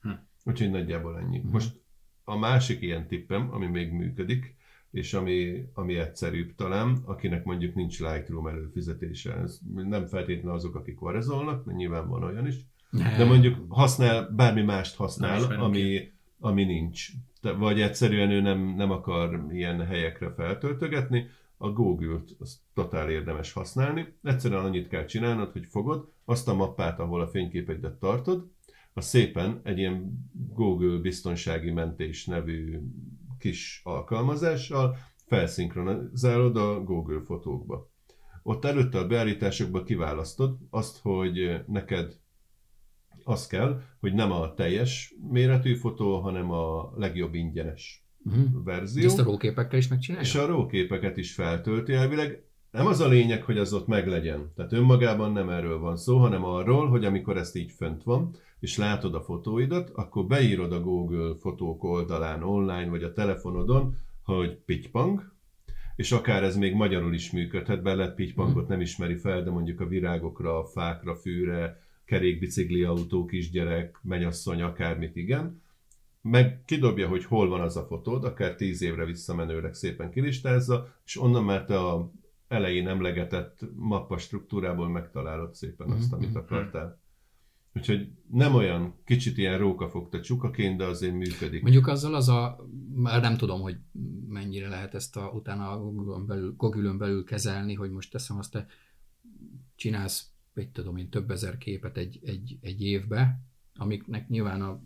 Hm. 0.00 0.10
Úgyhogy 0.44 0.70
nagyjából 0.70 1.18
ennyi. 1.18 1.38
Hm. 1.38 1.48
Most 1.48 1.80
a 2.24 2.36
másik 2.36 2.80
ilyen 2.80 3.06
tippem, 3.06 3.52
ami 3.52 3.66
még 3.66 3.92
működik, 3.92 4.56
és 4.90 5.14
ami, 5.14 5.64
ami 5.74 5.96
egyszerűbb 5.96 6.54
talán, 6.54 7.02
akinek 7.04 7.44
mondjuk 7.44 7.74
nincs 7.74 8.00
Lightroom 8.00 8.46
előfizetése. 8.46 9.34
Ez 9.34 9.58
nem 9.74 10.06
feltétlenül 10.06 10.52
azok, 10.52 10.74
akik 10.74 10.98
varezolnak, 10.98 11.64
mert 11.64 11.78
nyilván 11.78 12.08
van 12.08 12.22
olyan 12.22 12.46
is, 12.46 12.56
de 12.90 13.24
mondjuk 13.24 13.64
használ, 13.68 14.30
bármi 14.36 14.62
mást 14.62 14.96
használ, 14.96 15.42
ami, 15.60 16.12
ami 16.38 16.64
nincs. 16.64 17.08
Vagy 17.58 17.80
egyszerűen 17.80 18.30
ő 18.30 18.40
nem, 18.40 18.74
nem 18.76 18.90
akar 18.90 19.46
ilyen 19.50 19.86
helyekre 19.86 20.32
feltöltögetni, 20.32 21.28
a 21.58 21.70
Google-t 21.70 22.36
az 22.38 22.60
totál 22.74 23.10
érdemes 23.10 23.52
használni. 23.52 24.14
Egyszerűen 24.22 24.64
annyit 24.64 24.88
kell 24.88 25.04
csinálnod, 25.04 25.52
hogy 25.52 25.66
fogod 25.66 26.12
azt 26.24 26.48
a 26.48 26.54
mappát, 26.54 26.98
ahol 26.98 27.20
a 27.20 27.28
fényképeidet 27.28 27.98
tartod, 27.98 28.50
a 28.92 29.00
szépen 29.00 29.60
egy 29.62 29.78
ilyen 29.78 30.28
Google 30.32 30.98
biztonsági 30.98 31.70
mentés 31.70 32.26
nevű 32.26 32.80
kis 33.38 33.80
alkalmazással 33.84 34.96
felszinkronizálod 35.26 36.56
a 36.56 36.82
Google 36.82 37.20
fotókba. 37.24 37.90
Ott 38.42 38.64
előtte 38.64 38.98
a 38.98 39.06
beállításokba 39.06 39.82
kiválasztod 39.82 40.56
azt, 40.70 40.98
hogy 40.98 41.64
neked 41.66 42.16
az 43.24 43.46
kell, 43.46 43.82
hogy 44.00 44.14
nem 44.14 44.32
a 44.32 44.54
teljes 44.54 45.14
méretű 45.30 45.74
fotó, 45.74 46.20
hanem 46.20 46.50
a 46.50 46.92
legjobb 46.96 47.34
ingyenes 47.34 48.07
uh-huh. 48.24 48.64
verzió. 48.64 49.04
Ezt 49.04 49.18
a 49.18 49.22
róképekkel 49.22 49.78
is 49.78 49.88
megcsinálja? 49.88 50.26
És 50.26 50.34
a 50.34 50.46
róképeket 50.46 51.16
is 51.16 51.34
feltölti 51.34 51.92
elvileg. 51.92 52.42
Nem 52.70 52.86
az 52.86 53.00
a 53.00 53.08
lényeg, 53.08 53.42
hogy 53.42 53.58
az 53.58 53.72
ott 53.72 53.86
meglegyen. 53.86 54.52
Tehát 54.56 54.72
önmagában 54.72 55.32
nem 55.32 55.48
erről 55.48 55.78
van 55.78 55.96
szó, 55.96 56.18
hanem 56.18 56.44
arról, 56.44 56.88
hogy 56.88 57.04
amikor 57.04 57.36
ezt 57.36 57.56
így 57.56 57.70
fönt 57.70 58.02
van, 58.02 58.34
és 58.60 58.76
látod 58.76 59.14
a 59.14 59.20
fotóidat, 59.20 59.90
akkor 59.90 60.26
beírod 60.26 60.72
a 60.72 60.80
Google 60.80 61.34
fotók 61.40 61.84
oldalán 61.84 62.42
online, 62.42 62.88
vagy 62.88 63.02
a 63.02 63.12
telefonodon, 63.12 63.96
hogy 64.22 64.56
pitypang, 64.56 65.32
és 65.96 66.12
akár 66.12 66.42
ez 66.42 66.56
még 66.56 66.74
magyarul 66.74 67.14
is 67.14 67.30
működhet, 67.30 67.82
be 67.82 67.94
lehet 67.94 68.14
pitypangot 68.14 68.64
mm. 68.64 68.68
nem 68.68 68.80
ismeri 68.80 69.16
fel, 69.16 69.42
de 69.42 69.50
mondjuk 69.50 69.80
a 69.80 69.86
virágokra, 69.86 70.58
a 70.58 70.64
fákra, 70.64 71.14
fűre, 71.14 71.80
kerékbicikli 72.04 72.82
autó, 72.82 73.24
kisgyerek, 73.24 73.98
menyasszony, 74.02 74.62
akármit, 74.62 75.16
igen. 75.16 75.62
Meg 76.22 76.62
kidobja, 76.64 77.08
hogy 77.08 77.24
hol 77.24 77.48
van 77.48 77.60
az 77.60 77.76
a 77.76 77.84
fotód, 77.84 78.24
akár 78.24 78.54
tíz 78.54 78.82
évre 78.82 79.04
visszamenőleg 79.04 79.74
szépen 79.74 80.10
kilistázza, 80.10 80.94
és 81.04 81.20
onnan 81.20 81.44
már 81.44 81.64
te 81.64 81.78
a 81.78 82.12
elején 82.48 82.88
emlegetett 82.88 83.60
mappa 83.74 84.18
struktúrából 84.18 84.88
megtalálod 84.88 85.54
szépen 85.54 85.90
azt, 85.90 86.12
amit 86.12 86.28
mhm. 86.28 86.38
akartál. 86.38 87.00
Úgyhogy 87.74 88.10
nem 88.30 88.54
olyan 88.54 88.94
kicsit 89.04 89.38
ilyen 89.38 89.58
rókafogta 89.58 90.20
csukaként, 90.20 90.76
de 90.76 90.84
azért 90.84 91.14
működik. 91.14 91.62
Mondjuk 91.62 91.86
azzal 91.86 92.14
az 92.14 92.28
a, 92.28 92.68
már 92.94 93.20
nem 93.20 93.36
tudom, 93.36 93.60
hogy 93.60 93.76
mennyire 94.28 94.68
lehet 94.68 94.94
ezt 94.94 95.16
a, 95.16 95.30
utána 95.34 95.70
a 95.70 95.78
Google-ön 95.78 96.26
belül, 96.26 96.54
Google 96.56 96.92
belül 96.92 97.24
kezelni, 97.24 97.74
hogy 97.74 97.90
most 97.90 98.10
teszem 98.10 98.38
azt, 98.38 98.52
te 98.52 98.66
csinálsz, 99.74 100.30
egy 100.54 100.70
tudom 100.70 100.96
én, 100.96 101.08
több 101.08 101.30
ezer 101.30 101.58
képet 101.58 101.96
egy, 101.96 102.18
egy, 102.24 102.58
egy 102.60 102.82
évbe, 102.82 103.40
amiknek 103.74 104.28
nyilván 104.28 104.62
a 104.62 104.80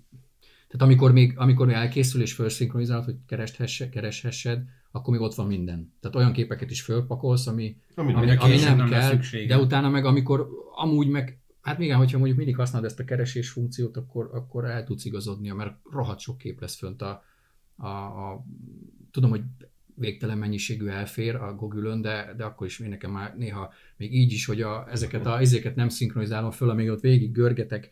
tehát 0.72 0.86
amikor 0.86 1.12
még, 1.12 1.32
amikor 1.36 1.66
még 1.66 1.74
elkészül 1.74 2.22
és 2.22 2.32
felszinkronizálod, 2.32 3.04
hogy 3.04 3.16
kereshesse, 3.26 3.88
kereshessed, 3.88 4.62
akkor 4.90 5.12
még 5.12 5.22
ott 5.22 5.34
van 5.34 5.46
minden. 5.46 5.92
Tehát 6.00 6.16
olyan 6.16 6.32
képeket 6.32 6.70
is 6.70 6.82
fölpakolsz, 6.82 7.46
ami, 7.46 7.76
ami, 7.94 8.12
ami, 8.12 8.36
ami 8.36 8.56
nem, 8.56 8.76
nem 8.76 8.88
kell, 8.88 9.18
de 9.46 9.58
utána 9.58 9.88
meg 9.88 10.04
amikor 10.04 10.48
amúgy 10.74 11.08
meg 11.08 11.36
Hát 11.62 11.78
igen, 11.78 11.96
hogyha 11.96 12.16
mondjuk 12.16 12.38
mindig 12.38 12.56
használod 12.56 12.86
ezt 12.86 13.00
a 13.00 13.04
keresés 13.04 13.50
funkciót, 13.50 13.96
akkor, 13.96 14.30
akkor 14.32 14.64
el 14.64 14.84
tudsz 14.84 15.04
igazodni, 15.04 15.50
mert 15.50 15.76
rohadt 15.90 16.20
sok 16.20 16.38
kép 16.38 16.60
lesz 16.60 16.76
fönt 16.76 17.02
a, 17.02 17.24
a, 17.76 17.86
a 17.86 18.44
tudom, 19.10 19.30
hogy 19.30 19.42
végtelen 19.94 20.38
mennyiségű 20.38 20.86
elfér 20.86 21.34
a 21.34 21.54
google 21.54 21.96
de, 21.96 22.34
de 22.36 22.44
akkor 22.44 22.66
is 22.66 22.78
még 22.78 22.88
nekem 22.88 23.10
már 23.10 23.36
néha 23.36 23.72
még 23.96 24.14
így 24.14 24.32
is, 24.32 24.46
hogy 24.46 24.60
a, 24.60 24.86
ezeket 24.90 25.26
a 25.26 25.40
ezeket 25.40 25.74
nem 25.74 25.88
szinkronizálom 25.88 26.50
föl, 26.50 26.70
amíg 26.70 26.90
ott 26.90 27.00
végig 27.00 27.32
görgetek 27.32 27.90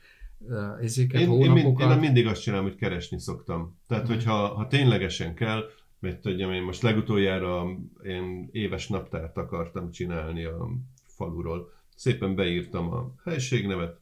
ezeket 0.81 1.21
én, 1.21 1.29
hónapokat. 1.29 1.87
Én, 1.87 1.93
én 1.93 1.99
mindig 1.99 2.27
azt 2.27 2.43
csinálom, 2.43 2.65
hogy 2.65 2.77
keresni 2.77 3.21
szoktam. 3.21 3.79
Tehát, 3.87 4.07
hmm. 4.07 4.15
hogyha 4.15 4.55
ha 4.55 4.67
ténylegesen 4.67 5.35
kell, 5.35 5.65
mert 5.99 6.21
tudjam, 6.21 6.53
én 6.53 6.63
most 6.63 6.83
legutoljára 6.83 7.67
én 8.03 8.49
éves 8.53 8.89
naptárt 8.89 9.37
akartam 9.37 9.91
csinálni 9.91 10.45
a 10.45 10.69
faluról, 11.07 11.73
szépen 11.95 12.35
beírtam 12.35 12.93
a 12.93 13.15
helységnevet, 13.25 14.01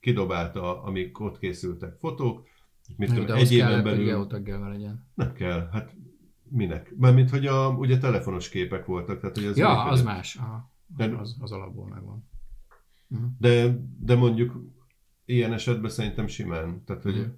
kidobálta, 0.00 0.82
amik 0.82 1.20
ott 1.20 1.38
készültek 1.38 1.96
fotók, 1.98 2.48
mit 2.96 3.08
nem, 3.08 3.16
tudom, 3.16 3.36
egy 3.36 3.52
éven 3.52 3.82
belül... 3.82 4.28
legyen. 4.68 5.06
Nem 5.14 5.32
kell, 5.32 5.68
hát 5.72 5.94
minek? 6.48 6.94
Mármint, 6.96 7.30
hogy 7.30 7.46
a, 7.46 7.68
ugye 7.68 7.98
telefonos 7.98 8.48
képek 8.48 8.86
voltak, 8.86 9.20
tehát 9.20 9.36
hogy 9.36 9.44
az 9.44 9.56
Ja, 9.56 9.68
működött. 9.68 9.92
az 9.92 10.02
más, 10.02 10.36
Aha. 10.36 10.70
De, 10.96 11.04
az, 11.04 11.36
az 11.40 11.52
alapból 11.52 11.88
megvan. 11.88 12.28
De, 13.38 13.76
de 13.98 14.14
mondjuk 14.14 14.62
ilyen 15.24 15.52
esetben 15.52 15.90
szerintem 15.90 16.26
simán, 16.26 16.84
tehát 16.84 17.02
hogy 17.02 17.16
uh-huh. 17.16 17.32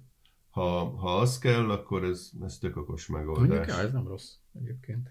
ha, 0.49 0.95
ha 0.97 1.17
az 1.17 1.39
kell, 1.39 1.69
akkor 1.69 2.03
ez, 2.03 2.31
ez 2.45 2.57
tök 2.57 2.77
okos 2.77 3.07
megoldás. 3.07 3.47
Mondjuk, 3.57 3.85
ez 3.85 3.91
nem 3.91 4.07
rossz 4.07 4.31
egyébként. 4.53 5.09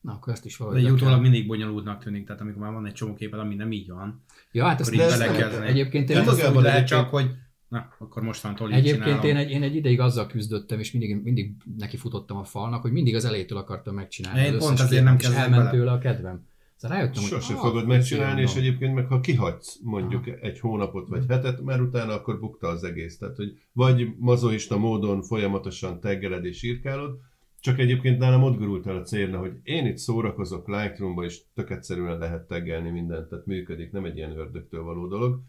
Na, 0.00 0.12
akkor 0.12 0.32
ezt 0.32 0.44
is 0.44 0.56
valahogy. 0.56 0.82
De 0.82 0.92
utólag 0.92 1.20
mindig 1.20 1.46
bonyolultnak 1.46 2.02
tűnik, 2.02 2.26
tehát 2.26 2.40
amikor 2.40 2.62
már 2.62 2.72
van 2.72 2.86
egy 2.86 2.92
csomó 2.92 3.14
képed, 3.14 3.38
ami 3.38 3.54
nem 3.54 3.72
így 3.72 3.90
van. 3.90 4.24
Ja, 4.52 4.64
hát 4.64 4.80
ezt 4.80 4.92
így 4.92 4.98
belekezdeni. 4.98 5.66
Egyébként 5.66 6.10
én 6.10 6.16
az 6.16 6.50
úgy 6.54 6.62
lehet 6.62 6.86
csak, 6.86 7.10
hogy 7.10 7.30
Na, 7.68 7.88
akkor 7.98 8.22
mostantól 8.22 8.70
így 8.70 8.76
Egyébként 8.76 9.04
csinálom. 9.04 9.24
én 9.24 9.36
egy, 9.36 9.50
én 9.50 9.62
egy 9.62 9.74
ideig 9.74 10.00
azzal 10.00 10.26
küzdöttem, 10.26 10.78
és 10.78 10.92
mindig, 10.92 11.22
mindig 11.22 11.56
neki 11.76 11.96
futottam 11.96 12.36
a 12.36 12.44
falnak, 12.44 12.82
hogy 12.82 12.92
mindig 12.92 13.14
az 13.14 13.24
elejétől 13.24 13.58
akartam 13.58 13.94
megcsinálni. 13.94 14.40
Én 14.40 14.58
pont 14.58 14.80
azért 14.80 15.04
nem 15.04 15.16
kezdem 15.16 15.42
elment 15.42 15.70
tőle 15.70 15.92
a 15.92 15.98
kedvem. 15.98 16.46
Szóval 16.76 16.96
rájöttem, 16.96 17.22
Sose 17.22 17.52
hogy, 17.52 17.62
fogod 17.62 17.86
megcsinálni, 17.86 18.40
és 18.40 18.54
egyébként 18.54 18.94
meg 18.94 19.06
ha 19.06 19.20
kihagysz 19.20 19.78
mondjuk 19.82 20.26
Aha. 20.26 20.36
egy 20.36 20.60
hónapot 20.60 21.08
vagy 21.08 21.24
hetet, 21.28 21.62
mert 21.62 21.80
utána 21.80 22.12
akkor 22.12 22.40
bukta 22.40 22.68
az 22.68 22.84
egész. 22.84 23.18
Tehát, 23.18 23.36
hogy 23.36 23.58
vagy 23.72 24.08
mazoista 24.18 24.78
módon 24.78 25.22
folyamatosan 25.22 26.00
teggeled 26.00 26.44
és 26.44 26.62
írkálod, 26.62 27.18
csak 27.64 27.78
egyébként 27.78 28.18
nálam 28.18 28.42
ott 28.42 28.58
gurult 28.58 28.86
el 28.86 28.96
a 28.96 29.02
célna, 29.02 29.38
hogy 29.38 29.52
én 29.62 29.86
itt 29.86 29.96
szórakozok 29.96 30.68
Lightroom-ba, 30.68 31.24
és 31.24 31.40
tök 31.54 31.70
egyszerűen 31.70 32.18
lehet 32.18 32.46
teggelni 32.46 32.90
mindent, 32.90 33.28
tehát 33.28 33.46
működik, 33.46 33.92
nem 33.92 34.04
egy 34.04 34.16
ilyen 34.16 34.38
ördögtől 34.38 34.82
való 34.82 35.06
dolog. 35.06 35.40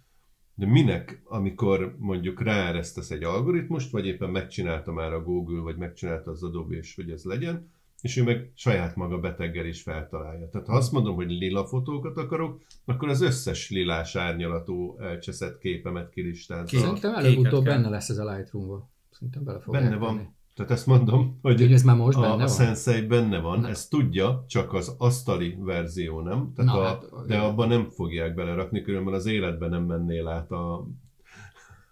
De 0.53 0.65
minek, 0.65 1.21
amikor 1.23 1.95
mondjuk 1.99 2.41
ráeresztesz 2.41 3.11
egy 3.11 3.23
algoritmust, 3.23 3.91
vagy 3.91 4.05
éppen 4.05 4.29
megcsinálta 4.29 4.91
már 4.91 5.13
a 5.13 5.23
Google, 5.23 5.61
vagy 5.61 5.77
megcsinálta 5.77 6.31
az 6.31 6.43
Adobe, 6.43 6.75
és 6.75 6.95
hogy 6.95 7.09
ez 7.09 7.23
legyen, 7.23 7.71
és 8.05 8.17
ő 8.17 8.23
meg 8.23 8.51
saját 8.55 8.95
maga 8.95 9.19
beteggel 9.19 9.65
is 9.65 9.81
feltalálja. 9.81 10.49
Tehát 10.49 10.67
ha 10.67 10.75
azt 10.75 10.91
mondom, 10.91 11.15
hogy 11.15 11.29
lila 11.29 11.65
fotókat 11.65 12.17
akarok, 12.17 12.61
akkor 12.85 13.09
az 13.09 13.21
összes 13.21 13.69
lilás 13.69 14.15
árnyalatú 14.15 14.97
elcseszett 14.99 15.57
képemet 15.57 16.09
kilistázza. 16.09 16.77
Szerintem 16.77 17.15
előbb-utóbb 17.15 17.63
benne 17.63 17.89
lesz 17.89 18.09
ez 18.09 18.17
a 18.17 18.35
Lightroom-ba. 18.35 18.89
Szerintem 19.11 19.43
bele 19.43 19.59
fog 19.59 19.73
Benne 19.73 19.95
van. 19.95 20.35
Tehát 20.55 20.71
ezt 20.71 20.85
mondom, 20.85 21.39
hogy 21.41 21.61
ez 21.61 21.83
már 21.83 21.95
most 21.95 22.17
a, 22.17 22.21
benne 22.21 22.43
a 22.43 22.47
Sensei 22.47 23.01
benne 23.01 23.39
van, 23.39 23.59
Na. 23.59 23.67
ezt 23.69 23.89
tudja, 23.89 24.45
csak 24.47 24.73
az 24.73 24.95
asztali 24.97 25.57
verzió 25.59 26.21
nem, 26.21 26.51
Tehát 26.55 26.73
Na, 26.73 26.79
a, 26.79 26.85
hát, 26.85 27.27
de 27.27 27.37
abban 27.37 27.67
nem 27.67 27.89
fogják 27.89 28.35
belerakni, 28.35 28.81
különben 28.81 29.13
az 29.13 29.25
életben 29.25 29.69
nem 29.69 29.83
mennél 29.83 30.27
át 30.27 30.51
a 30.51 30.87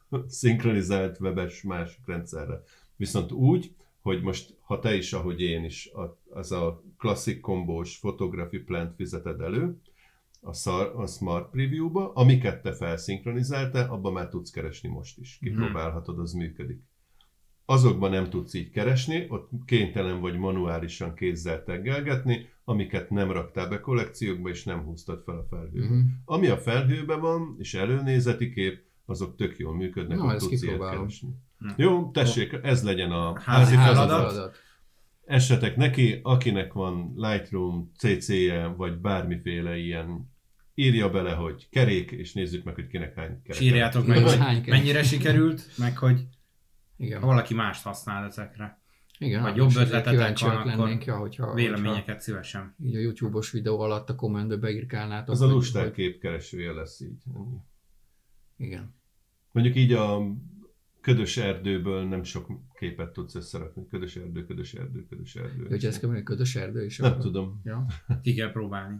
szinkronizált 0.28 1.20
webes 1.20 1.62
másik 1.62 2.02
rendszerre. 2.06 2.62
Viszont 2.96 3.32
úgy, 3.32 3.76
hogy 4.04 4.22
most, 4.22 4.58
ha 4.62 4.80
te 4.80 4.96
is, 4.96 5.14
ahogy 5.14 5.42
én 5.42 5.64
is, 5.64 5.92
az 6.30 6.52
a 6.52 6.84
klasszik 6.98 7.40
kombós 7.40 8.00
photography 8.00 8.58
plant 8.58 8.96
fizeted 8.96 9.42
elő, 9.42 9.82
a, 10.42 10.54
szar, 10.54 10.94
a 10.96 11.08
Smart 11.08 11.50
Preview-ba, 11.50 12.12
amiket 12.14 12.62
te 12.62 12.74
felszinkronizáltál, 12.74 13.90
abban 13.90 14.14
már 14.14 14.30
tudsz 14.30 14.52
keresni 14.52 14.90
most 14.90 15.20
is. 15.20 15.38
Kipróbálhatod, 15.42 16.20
az 16.20 16.34
működik. 16.34 16.82
Azokban 17.66 18.10
nem 18.10 18.30
tudsz 18.30 18.54
így 18.54 18.70
keresni, 18.70 19.26
ott 19.30 19.50
kénytelen 19.66 20.20
vagy 20.20 20.38
manuálisan 20.38 21.14
kézzel 21.14 21.64
teggelgetni, 21.64 22.50
amiket 22.64 23.10
nem 23.10 23.32
raktál 23.32 23.70
be 23.70 23.80
kollekciókba, 23.80 24.50
és 24.50 24.64
nem 24.64 24.84
húztad 24.84 25.24
fel 25.26 25.38
a 25.38 25.46
felhőbe. 25.50 25.86
Uh-huh. 25.86 26.02
Ami 26.26 26.48
a 26.48 26.58
felhőben 26.58 27.20
van, 27.20 27.56
és 27.60 27.74
előnézeti 27.74 28.52
kép, 28.52 28.82
azok 29.06 29.36
tök 29.36 29.58
jól 29.58 29.76
működnek, 29.76 30.18
Na, 30.18 30.26
ott 30.26 30.34
ezt 30.34 30.50
tudsz 30.50 30.62
ilyet 30.64 30.90
keresni. 30.90 31.30
Hm. 31.60 31.70
Jó, 31.76 32.12
tessék, 32.12 32.60
ez 32.64 32.84
legyen 32.84 33.12
a 33.12 33.40
Házi 33.40 33.76
házi 33.76 33.94
feladat. 33.94 34.30
feladat. 34.32 34.56
Essetek 35.26 35.76
neki, 35.76 36.20
akinek 36.24 36.74
van 36.74 37.14
Lightroom 37.16 37.92
CC-je, 37.98 38.68
vagy 38.68 38.98
bármiféle 38.98 39.78
ilyen, 39.78 40.32
írja 40.76 41.10
bele, 41.10 41.32
hogy 41.34 41.70
kerék, 41.70 42.12
és 42.12 42.34
nézzük 42.34 42.64
meg, 42.64 42.76
hogy 42.76 42.88
kinek 42.88 43.16
hány 43.16 43.42
kerék. 43.44 43.62
Sírjátok 43.62 44.06
meg, 44.08 44.18
Igen, 44.18 44.30
hogy 44.30 44.38
hány 44.40 44.64
mennyire 44.68 45.04
sikerült, 45.04 45.78
meg 45.78 45.98
hogy 45.98 46.26
Igen. 46.98 47.20
ha 47.22 47.26
valaki 47.28 47.54
mást 47.54 47.84
használ 47.84 48.26
ezekre. 48.26 48.82
Igen, 49.20 49.42
vagy 49.42 49.50
hát 49.50 49.58
jobb 49.58 49.76
ötletetek 49.76 50.40
van, 50.40 50.52
akkor 50.56 50.66
lennénk, 50.66 51.06
ja, 51.06 51.18
hogyha, 51.18 51.54
Véleményeket 51.54 52.22
szívesen. 52.22 52.62
hogyha 52.62 52.90
így 52.90 52.96
a 52.96 53.00
YouTube-os 53.00 53.52
videó 53.52 53.80
alatt 53.80 54.10
a 54.10 54.16
kommentbe 54.16 54.56
beírkálnátok. 54.56 55.30
Az 55.30 55.42
a 55.42 55.48
lusták 55.48 55.84
hogy- 55.84 55.94
képkeresője 55.94 56.72
lesz 56.72 57.00
így. 57.02 57.24
Igen. 58.64 58.94
Mondjuk 59.52 59.76
így 59.76 59.92
a 59.94 60.22
ködös 61.02 61.38
erdőből 61.38 62.08
nem 62.08 62.24
sok 62.24 62.48
képet 62.74 63.12
tudsz 63.14 63.36
összerakni. 63.36 63.88
Ködös 63.88 64.16
erdő, 64.16 64.46
ködös 64.46 64.74
erdő, 64.74 65.06
ködös 65.10 65.36
erdő. 65.36 65.66
Hogy 65.68 65.86
ez 65.86 66.00
kell 66.00 66.24
ködös 66.24 66.56
erdő 66.56 66.86
is. 66.86 66.98
nem 66.98 67.12
akkor- 67.12 67.24
tudom. 67.24 67.62
Ja, 67.64 67.86
Ki 68.22 68.34
kell 68.34 68.52
próbálni. 68.52 69.00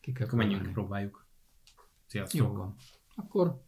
ki 0.00 0.12
kell 0.12 0.26
Akkor 0.26 0.38
menjünk, 0.38 0.62
próbálni. 0.62 0.80
próbáljuk. 1.08 1.26
Sziasztok. 2.06 2.40
Jó 2.40 2.52
van. 2.54 2.74
Akkor 3.14 3.62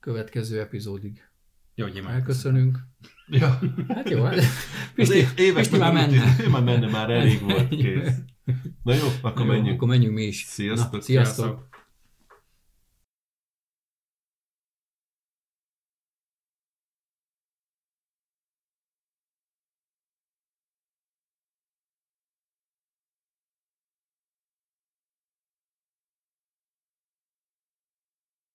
következő 0.00 0.60
epizódig 0.60 1.28
Jó, 1.74 1.86
hogy 1.86 1.96
én 1.96 2.06
elköszönünk. 2.06 2.78
Ja. 3.26 3.58
Hát 3.88 4.10
jó, 4.10 4.22
hát 4.22 4.36
Az 4.38 4.92
Pisti, 4.94 5.16
é- 5.16 5.38
évek 5.38 5.54
Pisti 5.62 5.78
már 5.78 5.92
menne. 5.92 6.36
Ő 6.44 6.48
már 6.48 6.62
menne, 6.62 6.90
már 6.90 7.10
elég 7.10 7.40
volt 7.40 7.68
kész. 7.82 8.18
Na 8.82 8.94
jó, 8.94 9.06
akkor 9.22 9.46
Jó, 9.46 9.52
menjünk. 9.52 9.76
Akkor 9.76 9.88
menjünk 9.88 10.14
mi 10.14 10.22
is. 10.22 10.36
Sziasztok. 10.42 10.92
Na, 10.92 11.00
sziasztok. 11.00 11.44
Sziasztok. 11.44 11.71